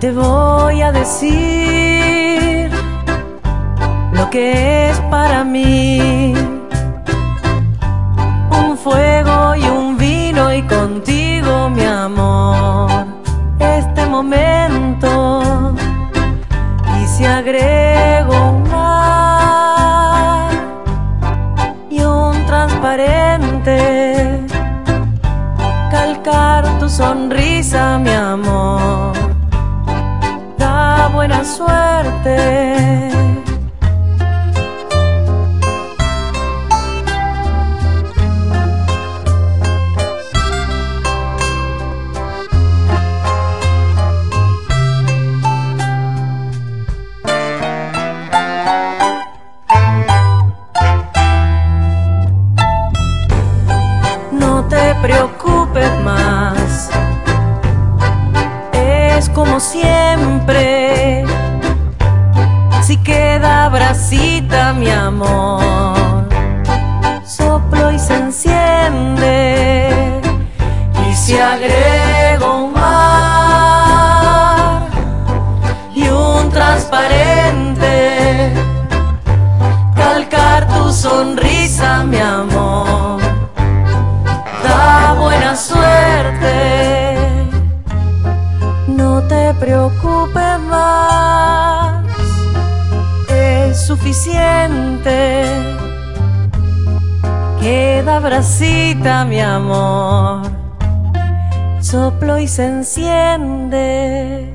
Te 0.00 0.10
voy 0.12 0.80
a 0.80 0.92
decir 0.92 2.70
lo 4.14 4.30
que 4.30 4.88
es 4.88 4.98
para 5.10 5.44
mí. 5.44 6.32
Un 8.50 8.78
fuego 8.78 9.54
y 9.56 9.64
un 9.64 9.98
vino 9.98 10.54
y 10.54 10.62
contigo 10.62 11.68
mi 11.68 11.84
amor 11.84 12.90
este 13.58 14.06
momento. 14.06 15.74
Y 16.98 17.06
si 17.06 17.26
agrego 17.26 18.52
un 18.52 18.62
mar 18.70 20.50
y 21.90 22.00
un 22.00 22.46
transparente 22.46 24.46
calcar 25.90 26.78
tu 26.78 26.88
sonrisa 26.88 27.98
mi 27.98 28.12
amor 28.12 29.09
buena 31.30 31.44
suerte 31.44 33.09
bracita, 64.10 64.72
mi 64.72 64.90
amor, 64.90 66.26
soplo 67.24 67.92
y 67.92 67.98
se 67.98 68.14
enciende. 68.14 70.20
Y 71.08 71.14
si 71.14 71.38
agrego 71.38 72.64
un 72.64 72.72
mar 72.72 74.88
y 75.94 76.08
un 76.08 76.50
transparente, 76.50 78.52
calcar 79.94 80.66
tu 80.68 80.92
sonrisa, 80.92 81.29
suficiente. 94.00 95.44
Queda 97.60 98.18
bracita, 98.20 99.24
mi 99.26 99.40
amor, 99.40 100.42
soplo 101.80 102.38
y 102.38 102.48
se 102.48 102.66
enciende. 102.66 104.54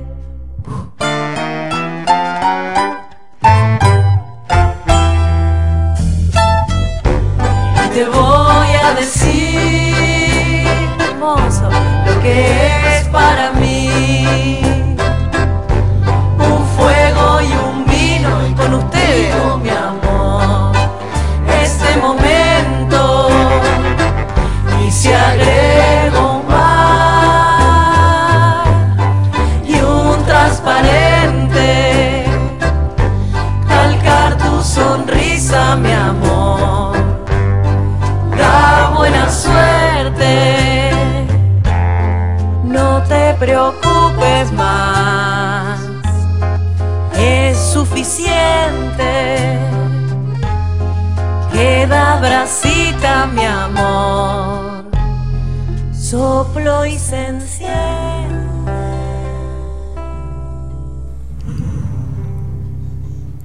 Te 7.93 8.05
voy 8.05 8.69
a 8.83 8.93
decir, 8.99 10.65
hermoso, 10.99 11.69
lo 12.05 12.21
que 12.21 12.97
es 12.97 13.07
para 13.09 13.51
mí. 13.51 14.74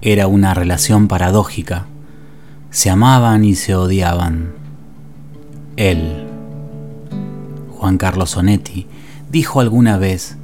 Era 0.03 0.29
una 0.29 0.55
relación 0.55 1.09
paradójica. 1.09 1.85
Se 2.71 2.89
amaban 2.89 3.45
y 3.45 3.55
se 3.55 3.75
odiaban. 3.75 4.55
Él, 5.77 6.27
Juan 7.77 7.99
Carlos 7.99 8.35
Onetti, 8.35 8.87
dijo 9.31 9.61
alguna 9.61 9.99
vez, 9.99 10.39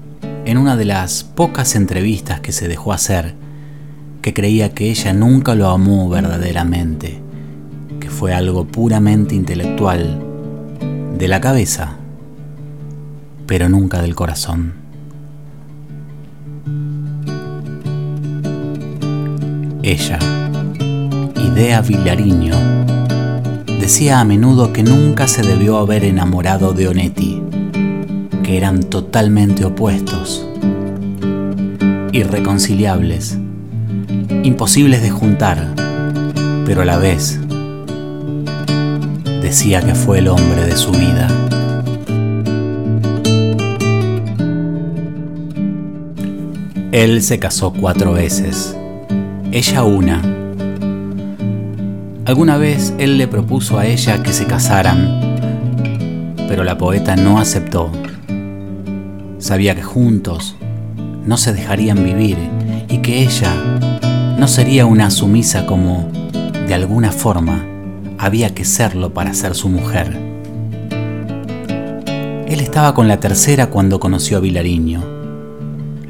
en 0.45 0.59
una 0.59 0.77
de 0.77 0.85
las 0.85 1.25
pocas 1.25 1.75
entrevistas 1.75 2.41
que 2.41 2.53
se 2.53 2.69
dejó 2.69 2.93
hacer, 2.93 3.35
que 4.21 4.35
creía 4.35 4.75
que 4.75 4.91
ella 4.91 5.15
nunca 5.15 5.55
lo 5.55 5.71
amó 5.71 6.09
verdaderamente, 6.11 7.19
que 7.99 8.11
fue 8.11 8.35
algo 8.35 8.67
puramente 8.67 9.35
intelectual, 9.35 10.23
de 11.17 11.29
la 11.29 11.41
cabeza, 11.41 11.97
pero 13.47 13.71
nunca 13.71 14.03
del 14.03 14.15
corazón. 14.15 14.86
Ella, 19.89 20.19
Idea 21.37 21.81
Villariño, 21.81 22.57
decía 23.79 24.19
a 24.19 24.25
menudo 24.25 24.73
que 24.73 24.83
nunca 24.83 25.29
se 25.29 25.43
debió 25.43 25.79
haber 25.79 26.03
enamorado 26.03 26.73
de 26.73 26.89
Onetti, 26.89 27.41
que 28.43 28.57
eran 28.57 28.83
totalmente 28.83 29.65
opuestos, 29.65 30.45
irreconciliables, 32.11 33.39
imposibles 34.43 35.03
de 35.03 35.11
juntar, 35.11 35.73
pero 36.65 36.83
a 36.83 36.85
la 36.85 36.99
vez 36.99 37.39
decía 39.41 39.83
que 39.83 39.95
fue 39.95 40.19
el 40.19 40.27
hombre 40.27 40.65
de 40.65 40.77
su 40.77 40.91
vida. 40.91 41.29
Él 46.91 47.23
se 47.23 47.39
casó 47.39 47.73
cuatro 47.73 48.15
veces, 48.15 48.77
ella 49.57 49.85
una. 49.85 50.21
Alguna 52.27 52.59
vez 52.59 52.93
él 52.99 53.17
le 53.17 53.27
propuso 53.27 53.79
a 53.79 53.87
ella 53.87 54.23
que 54.23 54.35
se 54.35 54.45
casaran, 54.45 55.19
pero 56.47 56.63
la 56.63 56.77
poeta 56.77 57.17
no 57.17 57.39
aceptó. 57.39 57.91
Sabía 59.39 59.75
que 59.75 59.83
juntos 59.83 60.57
no 61.25 61.39
se 61.39 61.55
dejarían 61.55 62.05
vivir 62.05 62.37
y 62.91 62.99
que 62.99 63.23
ella 63.23 63.51
no 64.39 64.47
sería 64.47 64.85
una 64.85 65.11
sumisa 65.11 65.65
como, 65.65 66.11
de 66.69 66.75
alguna 66.75 67.11
forma, 67.11 67.65
había 68.19 68.55
que 68.55 68.67
serlo 68.67 69.15
para 69.15 69.33
ser 69.33 69.55
su 69.55 69.71
mujer. 69.71 70.19
Él 72.47 72.61
estaba 72.61 72.93
con 72.93 73.09
la 73.09 73.21
tercera 73.21 73.69
cuando 73.69 74.01
conoció 74.01 74.37
a 74.37 74.41
Vilariño. 74.41 75.03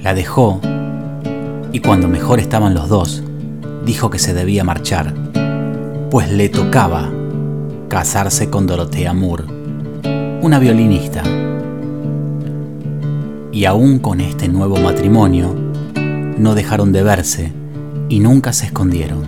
La 0.03 0.15
dejó 0.15 0.61
y 1.71 1.79
cuando 1.79 2.09
mejor 2.09 2.41
estaban 2.41 2.75
los 2.75 2.89
dos, 2.89 3.23
dijo 3.87 4.11
que 4.11 4.19
se 4.19 4.35
debía 4.35 4.65
marchar, 4.65 5.15
pues 6.11 6.31
le 6.31 6.49
tocaba 6.49 7.09
casarse 7.89 8.51
con 8.51 8.67
Dorotea 8.67 9.15
Moore, 9.15 9.45
una 10.43 10.59
violinista. 10.59 11.23
Y 13.53 13.65
aún 13.65 14.01
con 14.01 14.21
este 14.21 14.49
nuevo 14.49 14.77
matrimonio, 14.79 15.55
no 16.37 16.55
dejaron 16.57 16.93
de 16.93 17.03
verse 17.05 17.53
y 18.09 18.19
nunca 18.19 18.53
se 18.53 18.67
escondieron. 18.67 19.25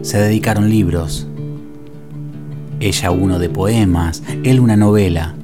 Se 0.00 0.18
dedicaron 0.18 0.70
libros, 0.70 1.28
ella 2.80 3.10
uno 3.10 3.38
de 3.38 3.50
poemas, 3.50 4.22
él 4.42 4.58
una 4.58 4.76
novela. 4.76 5.34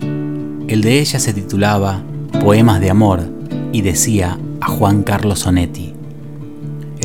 El 0.69 0.81
de 0.81 1.01
ella 1.01 1.19
se 1.19 1.35
titulaba 1.35 2.03
Poemas 2.41 2.81
de 2.81 2.91
Amor 2.91 3.21
y 3.73 3.83
decía 3.83 4.39
a 4.63 4.69
Juan 4.69 5.03
Carlos 5.03 5.41
Sonetti. 5.41 5.96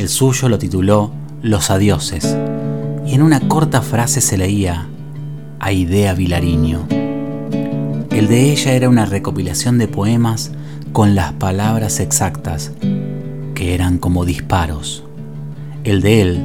El 0.02 0.08
suyo 0.08 0.48
lo 0.48 0.58
tituló 0.58 1.12
Los 1.42 1.70
Adioses 1.70 2.36
y 3.06 3.14
en 3.14 3.22
una 3.22 3.38
corta 3.46 3.82
frase 3.82 4.20
se 4.20 4.36
leía 4.36 4.88
a 5.60 5.70
Idea 5.70 6.12
Vilariño. 6.12 6.88
El 8.10 8.26
de 8.26 8.50
ella 8.50 8.72
era 8.72 8.88
una 8.88 9.06
recopilación 9.06 9.78
de 9.78 9.86
poemas 9.86 10.50
con 10.92 11.14
las 11.14 11.34
palabras 11.34 12.00
exactas, 12.00 12.72
que 13.54 13.74
eran 13.74 13.98
como 13.98 14.24
disparos. 14.24 15.04
El 15.84 16.00
de 16.00 16.22
él 16.22 16.44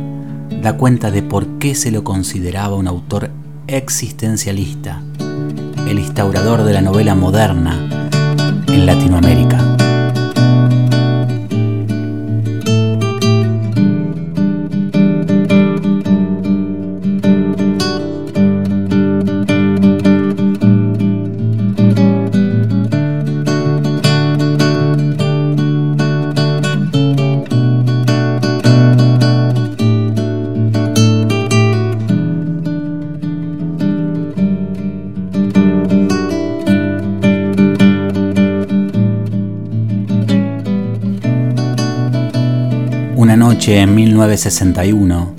da 0.61 0.77
cuenta 0.77 1.09
de 1.09 1.23
por 1.23 1.57
qué 1.57 1.73
se 1.73 1.89
lo 1.89 2.03
consideraba 2.03 2.75
un 2.75 2.87
autor 2.87 3.31
existencialista, 3.65 5.01
el 5.89 5.97
instaurador 5.97 6.61
de 6.61 6.73
la 6.73 6.81
novela 6.81 7.15
moderna 7.15 8.11
en 8.67 8.85
Latinoamérica. 8.85 9.66
En 43.75 43.95
1961, 43.95 45.33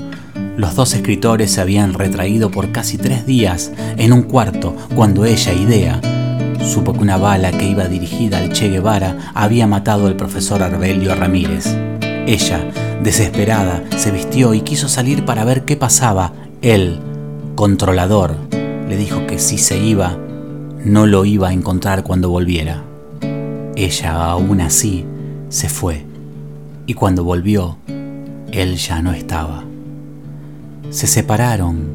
los 0.59 0.75
dos 0.75 0.93
escritores 0.93 1.53
se 1.53 1.63
habían 1.63 1.95
retraído 1.95 2.51
por 2.51 2.73
casi 2.73 2.99
tres 2.99 3.25
días 3.25 3.73
en 3.97 4.13
un 4.13 4.23
cuarto 4.23 4.77
cuando 4.95 5.25
ella, 5.25 5.55
Idea, 5.55 6.01
supo 6.63 6.93
que 6.93 7.01
una 7.01 7.17
bala 7.17 7.53
que 7.53 7.71
iba 7.71 7.87
dirigida 7.87 8.39
al 8.39 8.53
Che 8.53 8.69
Guevara 8.69 9.33
había 9.35 9.67
matado 9.67 10.07
al 10.07 10.17
profesor 10.17 10.63
Arbelio 10.63 11.15
Ramírez. 11.15 11.75
Ella, 12.27 12.71
desesperada, 13.03 13.83
se 13.97 14.11
vistió 14.11 14.53
y 14.53 14.61
quiso 14.61 14.89
salir 14.89 15.25
para 15.25 15.45
ver 15.45 15.65
qué 15.65 15.77
pasaba. 15.77 16.35
Él, 16.61 16.99
controlador, 17.55 18.37
le 18.89 18.97
dijo 18.97 19.27
que 19.27 19.39
si 19.39 19.57
se 19.57 19.79
iba, 19.79 20.19
no 20.85 21.07
lo 21.07 21.25
iba 21.25 21.49
a 21.49 21.53
encontrar 21.55 22.03
cuando 22.03 22.29
volviera. 22.29 22.83
Ella, 23.75 24.27
aún 24.27 24.61
así, 24.61 25.07
se 25.49 25.71
fue 25.71 26.05
y 26.89 26.95
cuando 26.95 27.23
volvió, 27.23 27.77
él 28.59 28.77
ya 28.77 29.03
no 29.03 29.13
estaba. 29.13 29.65
Se 30.91 31.07
separaron 31.07 31.95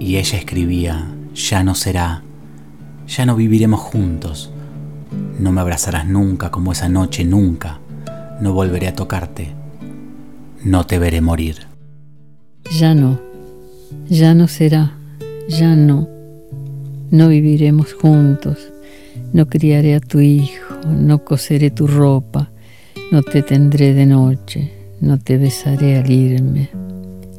y 0.00 0.16
ella 0.16 0.36
escribía, 0.36 1.06
ya 1.32 1.62
no 1.62 1.76
será, 1.76 2.22
ya 3.06 3.24
no 3.24 3.36
viviremos 3.36 3.80
juntos, 3.80 4.50
no 5.38 5.52
me 5.52 5.60
abrazarás 5.60 6.08
nunca 6.08 6.50
como 6.50 6.72
esa 6.72 6.88
noche, 6.88 7.24
nunca, 7.24 7.78
no 8.40 8.52
volveré 8.52 8.88
a 8.88 8.94
tocarte, 8.94 9.52
no 10.64 10.86
te 10.86 10.98
veré 10.98 11.20
morir. 11.20 11.68
Ya 12.76 12.94
no, 12.94 13.20
ya 14.08 14.34
no 14.34 14.48
será, 14.48 14.96
ya 15.48 15.76
no, 15.76 16.08
no 17.12 17.28
viviremos 17.28 17.94
juntos, 17.94 18.72
no 19.32 19.46
criaré 19.46 19.94
a 19.94 20.00
tu 20.00 20.18
hijo, 20.18 20.74
no 20.88 21.24
coseré 21.24 21.70
tu 21.70 21.86
ropa, 21.86 22.50
no 23.12 23.22
te 23.22 23.42
tendré 23.42 23.94
de 23.94 24.06
noche, 24.06 24.77
no 25.00 25.18
te 25.18 25.38
besaré 25.38 25.98
al 25.98 26.10
irme, 26.10 26.70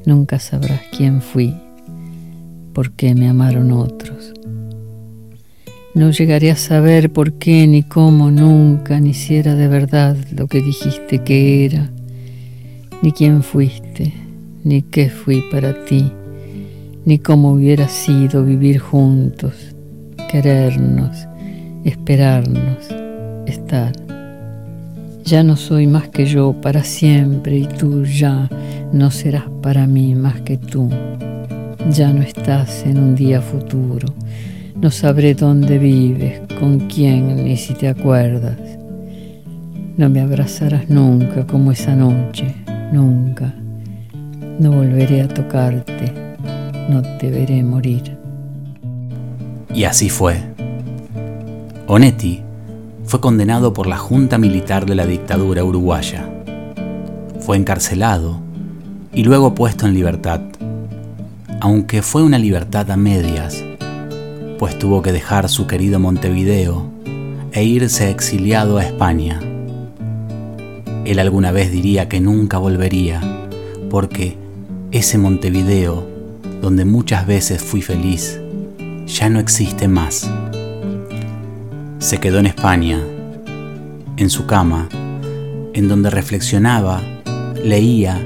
nunca 0.05 0.39
sabrás 0.39 0.81
quién 0.95 1.21
fui, 1.21 1.53
por 2.73 2.91
qué 2.91 3.15
me 3.15 3.27
amaron 3.27 3.71
otros. 3.71 4.33
No 5.93 6.11
llegaré 6.11 6.51
a 6.51 6.55
saber 6.55 7.11
por 7.11 7.33
qué, 7.33 7.67
ni 7.67 7.83
cómo, 7.83 8.31
nunca, 8.31 8.99
ni 8.99 9.13
si 9.13 9.41
de 9.41 9.67
verdad 9.67 10.15
lo 10.35 10.47
que 10.47 10.61
dijiste 10.61 11.19
que 11.19 11.65
era, 11.65 11.89
ni 13.01 13.11
quién 13.11 13.43
fuiste, 13.43 14.13
ni 14.63 14.81
qué 14.81 15.09
fui 15.09 15.43
para 15.51 15.85
ti, 15.85 16.11
ni 17.05 17.19
cómo 17.19 17.53
hubiera 17.53 17.87
sido 17.87 18.45
vivir 18.45 18.79
juntos, 18.79 19.75
querernos, 20.31 21.27
esperarnos, 21.83 22.87
estar. 23.47 24.08
Ya 25.29 25.43
no 25.43 25.57
soy 25.57 25.85
más 25.85 26.07
que 26.07 26.25
yo 26.25 26.53
para 26.59 26.83
siempre 26.83 27.55
y 27.59 27.67
tú 27.67 28.03
ya 28.03 28.49
no 28.91 29.11
serás 29.11 29.43
para 29.61 29.85
mí 29.85 30.15
más 30.15 30.41
que 30.41 30.57
tú. 30.57 30.89
Ya 31.91 32.11
no 32.11 32.23
estás 32.23 32.83
en 32.83 32.97
un 32.97 33.13
día 33.13 33.39
futuro. 33.39 34.07
No 34.81 34.89
sabré 34.89 35.35
dónde 35.35 35.77
vives, 35.77 36.41
con 36.59 36.79
quién, 36.87 37.45
ni 37.45 37.57
si 37.57 37.75
te 37.75 37.89
acuerdas. 37.89 38.57
No 39.97 40.09
me 40.09 40.19
abrazarás 40.21 40.89
nunca 40.89 41.45
como 41.45 41.73
esa 41.73 41.95
noche, 41.95 42.55
nunca. 42.91 43.53
No 44.57 44.71
volveré 44.71 45.21
a 45.21 45.27
tocarte, 45.27 46.11
no 46.89 47.03
te 47.19 47.29
veré 47.29 47.61
morir. 47.61 48.17
Y 49.75 49.83
así 49.83 50.09
fue. 50.09 50.37
Onetti 51.85 52.48
fue 53.09 53.21
condenado 53.21 53.73
por 53.73 53.87
la 53.87 53.97
Junta 53.97 54.37
Militar 54.37 54.85
de 54.85 54.93
la 54.93 55.07
dictadura 55.07 55.63
uruguaya. 55.63 56.29
Fue 57.39 57.57
encarcelado 57.57 58.39
y 59.11 59.23
luego 59.23 59.55
puesto 59.55 59.87
en 59.87 59.95
libertad, 59.95 60.41
aunque 61.59 62.03
fue 62.03 62.21
una 62.21 62.37
libertad 62.37 62.91
a 62.91 62.97
medias, 62.97 63.63
pues 64.59 64.77
tuvo 64.77 65.01
que 65.01 65.11
dejar 65.11 65.49
su 65.49 65.65
querido 65.65 65.99
Montevideo 65.99 66.85
e 67.51 67.63
irse 67.63 68.11
exiliado 68.11 68.77
a 68.77 68.83
España. 68.83 69.39
Él 71.03 71.17
alguna 71.17 71.51
vez 71.51 71.71
diría 71.71 72.07
que 72.07 72.19
nunca 72.19 72.59
volvería, 72.59 73.21
porque 73.89 74.37
ese 74.91 75.17
Montevideo, 75.17 76.07
donde 76.61 76.85
muchas 76.85 77.25
veces 77.25 77.59
fui 77.59 77.81
feliz, 77.81 78.39
ya 79.07 79.31
no 79.31 79.39
existe 79.39 79.87
más 79.87 80.29
se 81.99 82.17
quedó 82.17 82.39
en 82.39 82.45
España, 82.45 82.97
en 84.15 84.29
su 84.29 84.45
cama, 84.45 84.87
en 85.73 85.89
donde 85.89 86.09
reflexionaba, 86.09 87.01
leía 87.61 88.25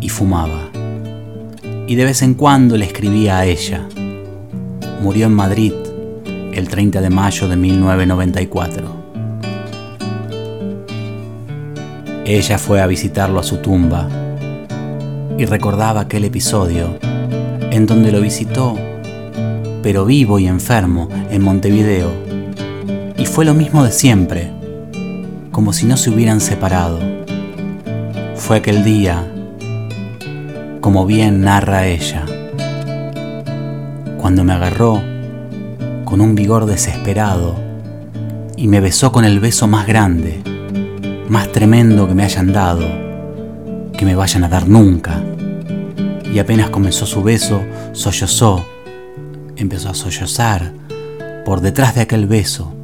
y 0.00 0.08
fumaba. 0.08 0.68
Y 1.86 1.94
de 1.94 2.04
vez 2.04 2.22
en 2.22 2.34
cuando 2.34 2.76
le 2.76 2.86
escribía 2.86 3.38
a 3.38 3.46
ella. 3.46 3.86
Murió 5.00 5.26
en 5.26 5.34
Madrid 5.34 5.72
el 6.52 6.68
30 6.68 7.00
de 7.00 7.10
mayo 7.10 7.48
de 7.48 7.56
1994. 7.56 9.04
Ella 12.24 12.58
fue 12.58 12.80
a 12.80 12.86
visitarlo 12.86 13.38
a 13.38 13.44
su 13.44 13.58
tumba 13.58 14.08
y 15.38 15.44
recordaba 15.44 16.00
aquel 16.02 16.24
episodio 16.24 16.98
en 17.70 17.86
donde 17.86 18.10
lo 18.10 18.20
visitó, 18.20 18.76
pero 19.82 20.04
vivo 20.04 20.38
y 20.38 20.46
enfermo, 20.46 21.08
en 21.30 21.42
Montevideo 21.42 22.23
y 23.16 23.26
fue 23.26 23.44
lo 23.44 23.54
mismo 23.54 23.84
de 23.84 23.92
siempre, 23.92 24.50
como 25.52 25.72
si 25.72 25.86
no 25.86 25.96
se 25.96 26.10
hubieran 26.10 26.40
separado. 26.40 26.98
Fue 28.34 28.56
aquel 28.56 28.84
día 28.84 29.30
como 30.80 31.06
bien 31.06 31.40
narra 31.40 31.86
ella. 31.86 32.26
Cuando 34.18 34.44
me 34.44 34.52
agarró 34.52 35.02
con 36.04 36.20
un 36.20 36.34
vigor 36.34 36.66
desesperado 36.66 37.56
y 38.56 38.68
me 38.68 38.80
besó 38.80 39.10
con 39.10 39.24
el 39.24 39.40
beso 39.40 39.66
más 39.66 39.86
grande, 39.86 40.42
más 41.28 41.50
tremendo 41.52 42.06
que 42.06 42.14
me 42.14 42.24
hayan 42.24 42.52
dado, 42.52 42.86
que 43.96 44.04
me 44.04 44.14
vayan 44.14 44.44
a 44.44 44.48
dar 44.48 44.68
nunca. 44.68 45.22
Y 46.30 46.38
apenas 46.38 46.68
comenzó 46.68 47.06
su 47.06 47.22
beso, 47.22 47.62
sollozó, 47.92 48.64
empezó 49.56 49.88
a 49.88 49.94
sollozar 49.94 50.72
por 51.44 51.60
detrás 51.60 51.94
de 51.94 52.02
aquel 52.02 52.26
beso, 52.26 52.74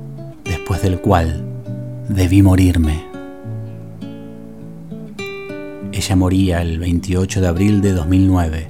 después 0.71 0.89
del 0.89 1.01
cual 1.01 1.43
debí 2.09 2.43
morirme. 2.43 3.03
Ella 5.91 6.15
moría 6.15 6.63
el 6.63 6.79
28 6.79 7.41
de 7.41 7.49
abril 7.49 7.81
de 7.81 7.93
2009, 7.93 8.69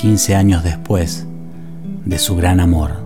15 0.00 0.34
años 0.34 0.64
después 0.64 1.26
de 2.06 2.18
su 2.18 2.36
gran 2.36 2.60
amor. 2.60 3.05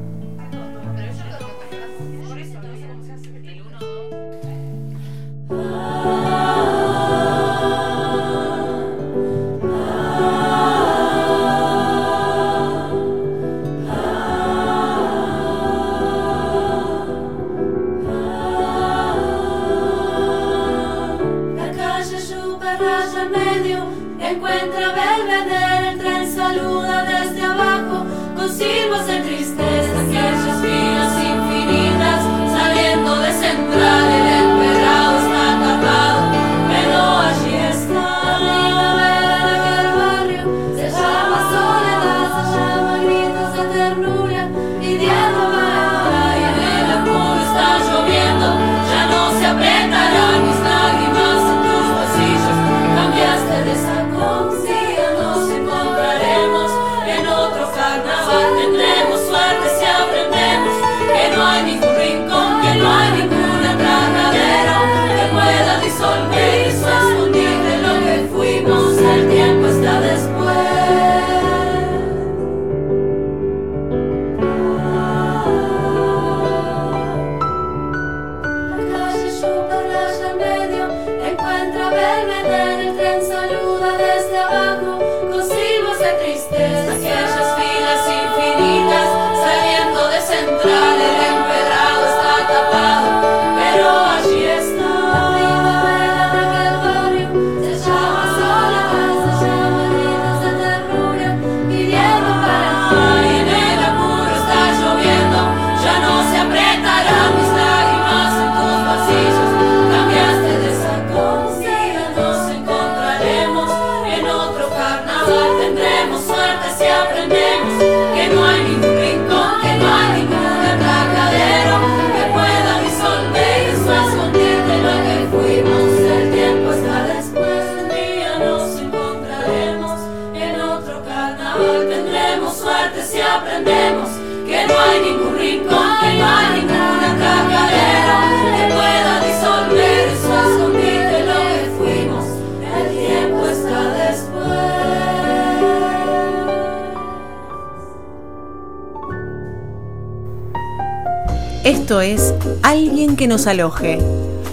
Esto 151.90 152.02
es 152.02 152.32
Alguien 152.62 153.16
que 153.16 153.26
nos 153.26 153.48
aloje. 153.48 153.98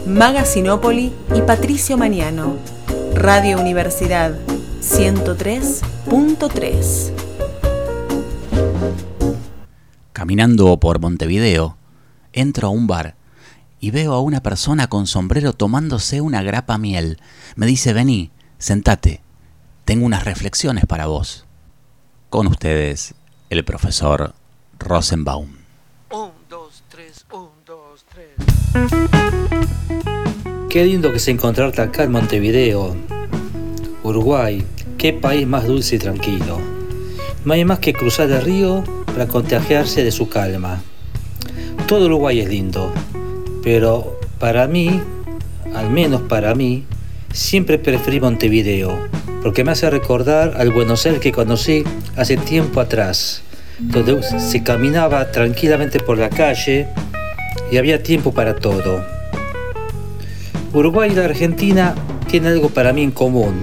Maga 0.08 0.44
Sinópoli 0.44 1.14
y 1.36 1.42
Patricio 1.44 1.96
Maniano. 1.96 2.56
Radio 3.14 3.60
Universidad 3.60 4.34
103.3. 4.82 7.12
Caminando 10.14 10.80
por 10.80 11.00
Montevideo, 11.00 11.78
entro 12.34 12.70
a 12.70 12.72
un 12.72 12.88
bar 12.88 13.16
y 13.80 13.92
veo 13.92 14.14
a 14.14 14.22
una 14.22 14.42
persona 14.42 14.88
con 14.88 15.06
sombrero 15.06 15.54
tomándose 15.54 16.22
una 16.22 16.42
grapa 16.42 16.80
miel. 16.80 17.20
Me 17.56 17.68
dice, 17.68 17.94
vení, 17.94 18.32
sentate, 18.58 19.22
tengo 19.86 20.08
unas 20.08 20.26
reflexiones 20.26 20.88
para 20.88 21.06
vos. 21.06 21.46
Con 22.32 22.48
ustedes, 22.48 23.14
el 23.52 23.64
profesor 23.64 24.34
Rosenbaum. 24.80 25.50
Qué 30.70 30.86
lindo 30.86 31.12
que 31.12 31.18
es 31.18 31.28
encontrarte 31.28 31.82
acá 31.82 32.04
en 32.04 32.12
Montevideo, 32.12 32.96
Uruguay. 34.04 34.64
Qué 34.98 35.12
país 35.12 35.48
más 35.48 35.66
dulce 35.66 35.96
y 35.96 36.00
tranquilo. 36.00 36.60
No 37.46 37.54
hay 37.54 37.66
más 37.66 37.80
que 37.80 37.94
cruzar 37.94 38.30
el 38.30 38.42
río 38.42 38.84
para 39.06 39.28
contagiarse 39.28 40.04
de 40.04 40.12
su 40.12 40.30
calma. 40.30 40.84
Todo 41.88 42.06
Uruguay 42.06 42.42
es 42.42 42.50
lindo, 42.50 42.92
pero 43.64 44.20
para 44.40 44.68
mí, 44.68 45.02
al 45.74 45.90
menos 45.90 46.22
para 46.22 46.54
mí, 46.54 46.86
siempre 47.34 47.80
preferí 47.80 48.20
Montevideo, 48.20 49.00
porque 49.42 49.64
me 49.64 49.72
hace 49.72 49.90
recordar 49.90 50.56
al 50.58 50.72
Buenos 50.72 51.06
Aires 51.06 51.22
que 51.22 51.32
conocí 51.32 51.86
hace 52.16 52.38
tiempo 52.38 52.82
atrás, 52.82 53.42
donde 53.80 54.22
se 54.22 54.62
caminaba 54.64 55.32
tranquilamente 55.32 56.00
por 56.00 56.18
la 56.18 56.30
calle 56.30 56.88
y 57.72 57.78
había 57.78 58.04
tiempo 58.04 58.32
para 58.34 58.56
todo. 58.56 59.04
Uruguay 60.74 61.12
y 61.12 61.16
la 61.16 61.26
Argentina 61.26 61.96
tienen 62.28 62.54
algo 62.54 62.70
para 62.70 62.94
mí 62.94 63.04
en 63.04 63.12
común. 63.12 63.56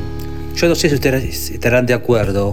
Yo 0.57 0.69
no 0.69 0.75
sé 0.75 0.89
si 0.89 0.95
ustedes 0.95 1.51
estarán 1.51 1.87
de 1.87 1.95
acuerdo, 1.95 2.53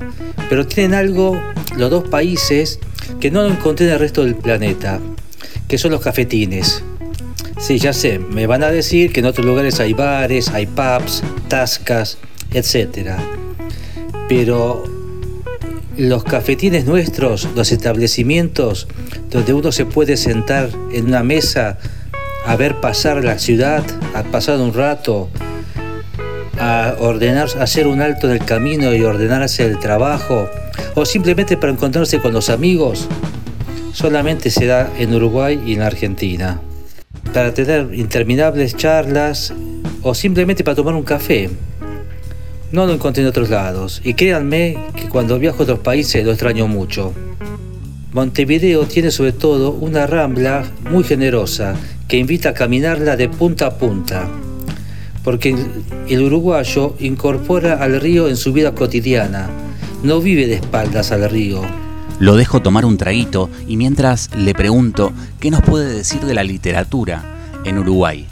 pero 0.49 0.67
tienen 0.67 0.93
algo 0.93 1.39
los 1.77 1.89
dos 1.89 2.07
países 2.09 2.79
que 3.19 3.31
no 3.31 3.41
lo 3.43 3.49
encontré 3.49 3.87
en 3.87 3.93
el 3.93 3.99
resto 3.99 4.23
del 4.23 4.35
planeta, 4.35 4.99
que 5.67 5.77
son 5.77 5.91
los 5.91 6.01
cafetines. 6.01 6.83
Sí, 7.59 7.77
ya 7.77 7.93
sé, 7.93 8.17
me 8.17 8.47
van 8.47 8.63
a 8.63 8.71
decir 8.71 9.13
que 9.13 9.19
en 9.19 9.27
otros 9.27 9.45
lugares 9.45 9.79
hay 9.79 9.93
bares, 9.93 10.49
hay 10.49 10.65
pubs, 10.65 11.23
tascas, 11.47 12.17
etc. 12.53 13.11
Pero 14.27 14.83
los 15.97 16.23
cafetines 16.23 16.85
nuestros, 16.85 17.47
los 17.55 17.71
establecimientos 17.71 18.87
donde 19.29 19.53
uno 19.53 19.71
se 19.71 19.85
puede 19.85 20.17
sentar 20.17 20.69
en 20.91 21.07
una 21.07 21.23
mesa 21.23 21.77
a 22.45 22.55
ver 22.55 22.75
pasar 22.75 23.23
la 23.23 23.37
ciudad, 23.37 23.83
a 24.13 24.23
pasar 24.23 24.59
un 24.59 24.73
rato, 24.73 25.29
a 26.59 26.95
ordenar, 26.99 27.49
a 27.59 27.63
hacer 27.63 27.87
un 27.87 28.01
alto 28.01 28.27
en 28.27 28.33
el 28.33 28.45
camino 28.45 28.93
y 28.93 29.01
ordenarse 29.03 29.65
el 29.65 29.79
trabajo, 29.79 30.49
o 30.95 31.05
simplemente 31.05 31.57
para 31.57 31.73
encontrarse 31.73 32.19
con 32.19 32.33
los 32.33 32.49
amigos, 32.49 33.07
solamente 33.93 34.49
se 34.49 34.65
da 34.65 34.91
en 34.97 35.13
Uruguay 35.13 35.61
y 35.65 35.73
en 35.73 35.81
Argentina. 35.81 36.61
Para 37.33 37.53
tener 37.53 37.93
interminables 37.93 38.75
charlas 38.75 39.53
o 40.01 40.13
simplemente 40.15 40.63
para 40.63 40.75
tomar 40.75 40.95
un 40.95 41.03
café. 41.03 41.49
No 42.71 42.85
lo 42.85 42.93
encontré 42.93 43.23
en 43.23 43.29
otros 43.29 43.49
lados. 43.49 44.01
Y 44.03 44.13
créanme 44.13 44.77
que 44.95 45.09
cuando 45.09 45.39
viajo 45.39 45.59
a 45.59 45.63
otros 45.63 45.79
países 45.79 46.23
lo 46.23 46.31
extraño 46.31 46.67
mucho. 46.67 47.13
Montevideo 48.13 48.85
tiene 48.85 49.11
sobre 49.11 49.31
todo 49.31 49.71
una 49.71 50.05
rambla 50.05 50.65
muy 50.89 51.03
generosa 51.03 51.75
que 52.07 52.17
invita 52.17 52.49
a 52.49 52.53
caminarla 52.53 53.15
de 53.15 53.29
punta 53.29 53.67
a 53.67 53.77
punta. 53.77 54.27
Porque 55.23 55.55
el 56.09 56.21
uruguayo 56.21 56.95
incorpora 56.99 57.75
al 57.75 58.01
río 58.01 58.27
en 58.27 58.35
su 58.35 58.53
vida 58.53 58.73
cotidiana. 58.73 59.49
No 60.03 60.19
vive 60.19 60.47
de 60.47 60.55
espaldas 60.55 61.11
al 61.11 61.29
río. 61.29 61.61
Lo 62.19 62.35
dejo 62.35 62.61
tomar 62.61 62.85
un 62.85 62.97
traguito 62.97 63.49
y 63.67 63.77
mientras 63.77 64.29
le 64.35 64.53
pregunto 64.53 65.11
qué 65.39 65.49
nos 65.49 65.61
puede 65.61 65.93
decir 65.93 66.21
de 66.21 66.33
la 66.33 66.43
literatura 66.43 67.23
en 67.65 67.79
Uruguay. 67.79 68.27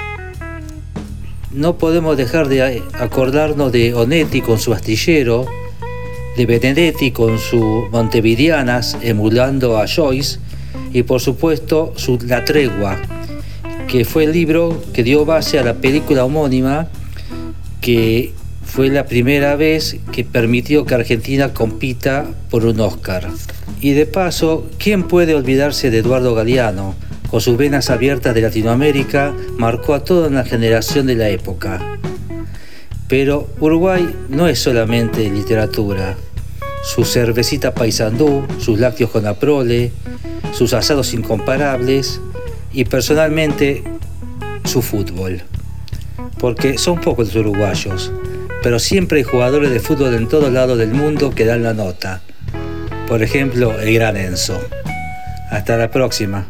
No 1.52 1.78
podemos 1.80 2.16
dejar 2.16 2.48
de 2.48 2.84
acordarnos 2.94 3.72
de 3.72 3.96
Onetti 3.96 4.42
con 4.42 4.60
su 4.60 4.72
astillero, 4.72 5.48
de 6.38 6.46
Benedetti 6.46 7.10
con 7.12 7.40
su 7.40 7.88
Montevideanas 7.92 8.98
emulando 9.02 9.80
a 9.80 9.88
Joyce 9.88 10.38
y 10.94 11.02
por 11.04 11.22
supuesto 11.22 11.92
su 11.96 12.20
La 12.28 12.46
Tregua, 12.46 13.02
que 13.88 14.06
fue 14.06 14.26
el 14.26 14.32
libro 14.32 14.80
que 14.94 15.04
dio 15.04 15.26
base 15.26 15.58
a 15.58 15.64
la 15.64 15.74
película 15.74 16.24
homónima 16.24 16.88
que 17.82 18.32
fue 18.64 18.90
la 18.90 19.08
primera 19.08 19.56
vez 19.56 19.98
que 20.12 20.24
permitió 20.24 20.86
que 20.86 20.94
Argentina 20.94 21.52
compita 21.52 22.28
por 22.52 22.66
un 22.66 22.80
Oscar. 22.80 23.28
Y 23.82 23.94
de 23.94 24.06
paso, 24.06 24.70
¿quién 24.78 25.04
puede 25.04 25.34
olvidarse 25.34 25.90
de 25.90 25.98
Eduardo 25.98 26.36
Galeano? 26.36 26.94
Con 27.30 27.42
sus 27.42 27.58
venas 27.58 27.92
abiertas 27.92 28.34
de 28.34 28.42
Latinoamérica, 28.42 29.34
marcó 29.58 29.94
a 29.94 30.04
toda 30.04 30.30
una 30.30 30.44
generación 30.44 31.06
de 31.06 31.16
la 31.16 31.30
época. 31.30 31.80
Pero 33.08 33.48
Uruguay 33.60 34.16
no 34.30 34.48
es 34.48 34.60
solamente 34.60 35.30
literatura. 35.30 36.16
Su 36.84 37.06
cervecita 37.06 37.74
paisandú, 37.74 38.46
sus 38.60 38.80
lácteos 38.80 39.12
con 39.12 39.28
aprole, 39.28 39.92
sus 40.54 40.74
asados 40.74 41.14
incomparables 41.14 42.20
y 42.74 42.86
personalmente 42.86 43.84
su 44.66 44.82
fútbol. 44.82 45.44
Porque 46.40 46.78
son 46.78 47.00
pocos 47.00 47.28
los 47.28 47.36
uruguayos, 47.36 48.12
pero 48.64 48.80
siempre 48.80 49.20
hay 49.20 49.24
jugadores 49.24 49.72
de 49.72 49.80
fútbol 49.80 50.16
en 50.16 50.28
todos 50.28 50.52
lados 50.52 50.78
del 50.78 50.94
mundo 50.94 51.30
que 51.30 51.46
dan 51.46 51.64
la 51.64 51.74
nota. 51.74 52.22
Por 53.08 53.22
ejemplo, 53.22 53.80
el 53.80 53.94
gran 53.94 54.18
Enzo. 54.18 54.60
Hasta 55.52 55.78
la 55.78 55.92
próxima. 55.92 56.48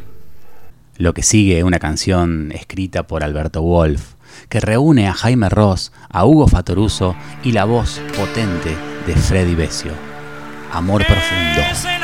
Lo 1.00 1.14
que 1.14 1.24
sigue 1.24 1.58
es 1.60 1.64
una 1.64 1.80
canción 1.80 2.52
escrita 2.52 3.08
por 3.08 3.24
Alberto 3.24 3.62
Wolf, 3.62 4.16
que 4.50 4.60
reúne 4.60 5.08
a 5.08 5.14
Jaime 5.14 5.48
Ross, 5.48 5.94
a 6.10 6.26
Hugo 6.26 6.50
Fatoruso 6.50 7.16
y 7.42 7.54
la 7.54 7.64
voz 7.64 8.02
potente 8.18 8.76
de 9.08 9.16
Freddy 9.16 9.56
Besio. 9.56 9.94
Amor 10.74 11.06
profundo. 11.08 11.99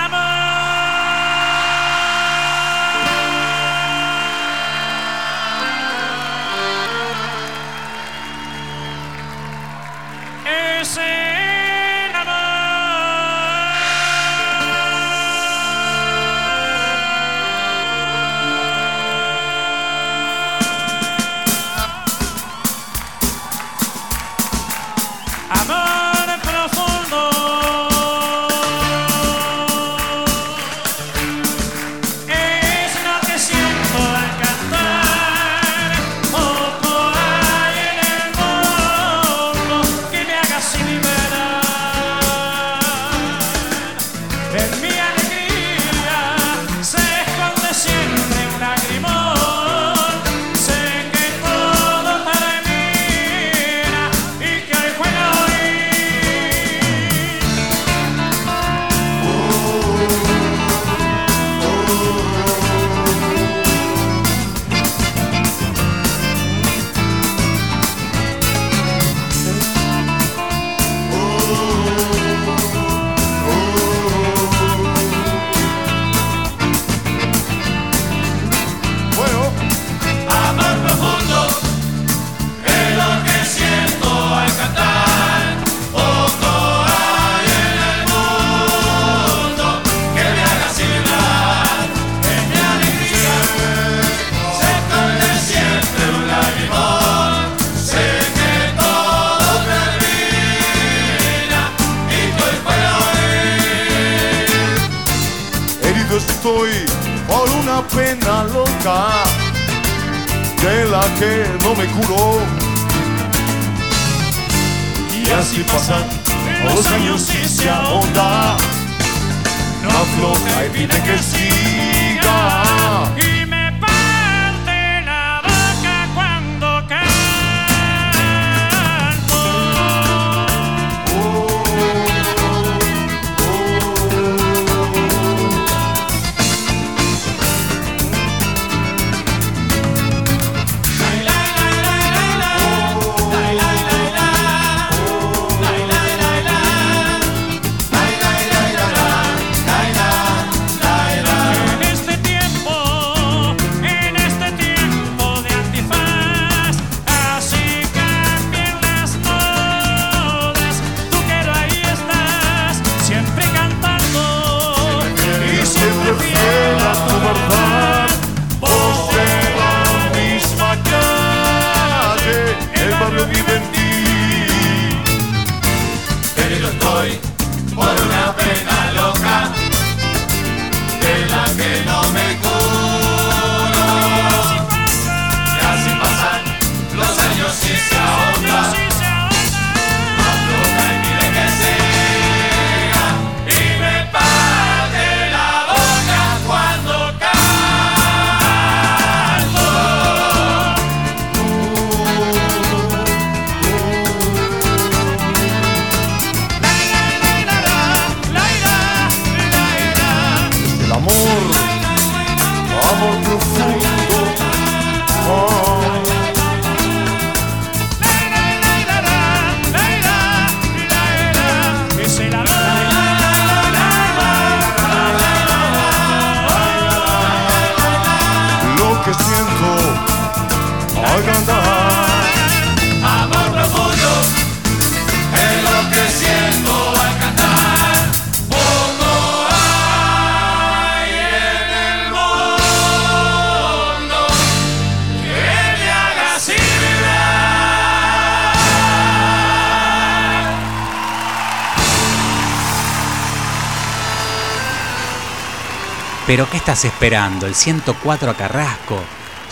Pero 256.27 256.49
¿qué 256.49 256.57
estás 256.57 256.85
esperando? 256.85 257.45
El 257.45 257.53
104 257.53 258.31
a 258.31 258.33
Carrasco. 258.33 258.97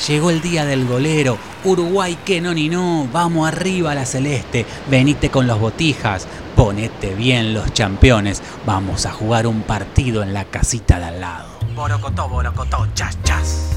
Llegó 0.08 0.32
el 0.32 0.42
día 0.42 0.66
del 0.66 0.88
golero. 0.88 1.38
Uruguay 1.64 2.18
que 2.26 2.42
no 2.42 2.52
ni 2.52 2.68
no. 2.68 3.08
Vamos 3.14 3.48
arriba 3.48 3.92
a 3.92 3.96
la 3.96 4.08
celeste. 4.08 4.66
Venite 4.90 5.30
con 5.30 5.46
los 5.46 5.60
botijas. 5.60 6.28
Ponete 6.56 7.14
bien 7.14 7.54
los 7.54 7.70
campeones. 7.72 8.42
Vamos 8.66 9.06
a 9.06 9.12
jugar 9.12 9.46
un 9.46 9.62
partido 9.62 10.24
en 10.24 10.34
la 10.34 10.46
casita 10.46 10.98
de 10.98 11.06
al 11.06 11.22
lado. 11.22 11.48
Borocotó, 11.76 12.28
borocotó, 12.28 12.88
chas, 12.96 13.20
chas. 13.24 13.70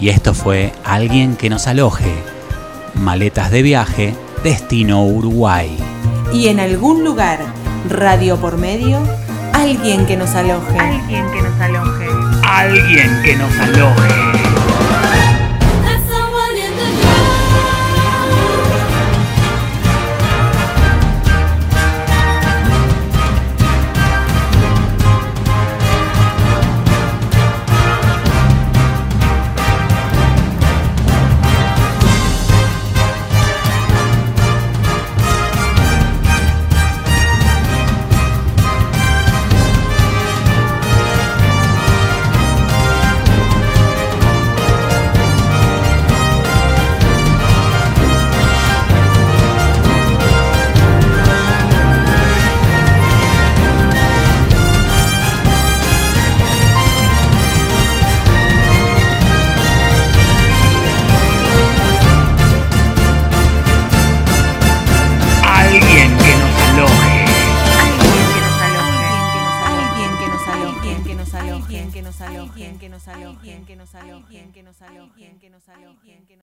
Y 0.00 0.08
esto 0.08 0.32
fue 0.32 0.72
Alguien 0.84 1.36
que 1.36 1.50
nos 1.50 1.66
aloje. 1.66 2.14
Maletas 2.94 3.50
de 3.50 3.60
viaje, 3.60 4.14
destino 4.42 5.04
Uruguay. 5.04 5.76
Y 6.32 6.48
en 6.48 6.60
algún 6.60 7.04
lugar, 7.04 7.40
radio 7.88 8.36
por 8.36 8.58
medio, 8.58 9.00
alguien 9.52 10.06
que 10.06 10.16
nos 10.16 10.34
aloje. 10.34 10.78
Alguien 10.78 11.26
que 11.30 11.42
nos 11.42 11.60
aloje. 11.60 12.06
Alguien 12.44 13.22
que 13.22 13.36
nos 13.36 13.58
aloje. 13.58 14.19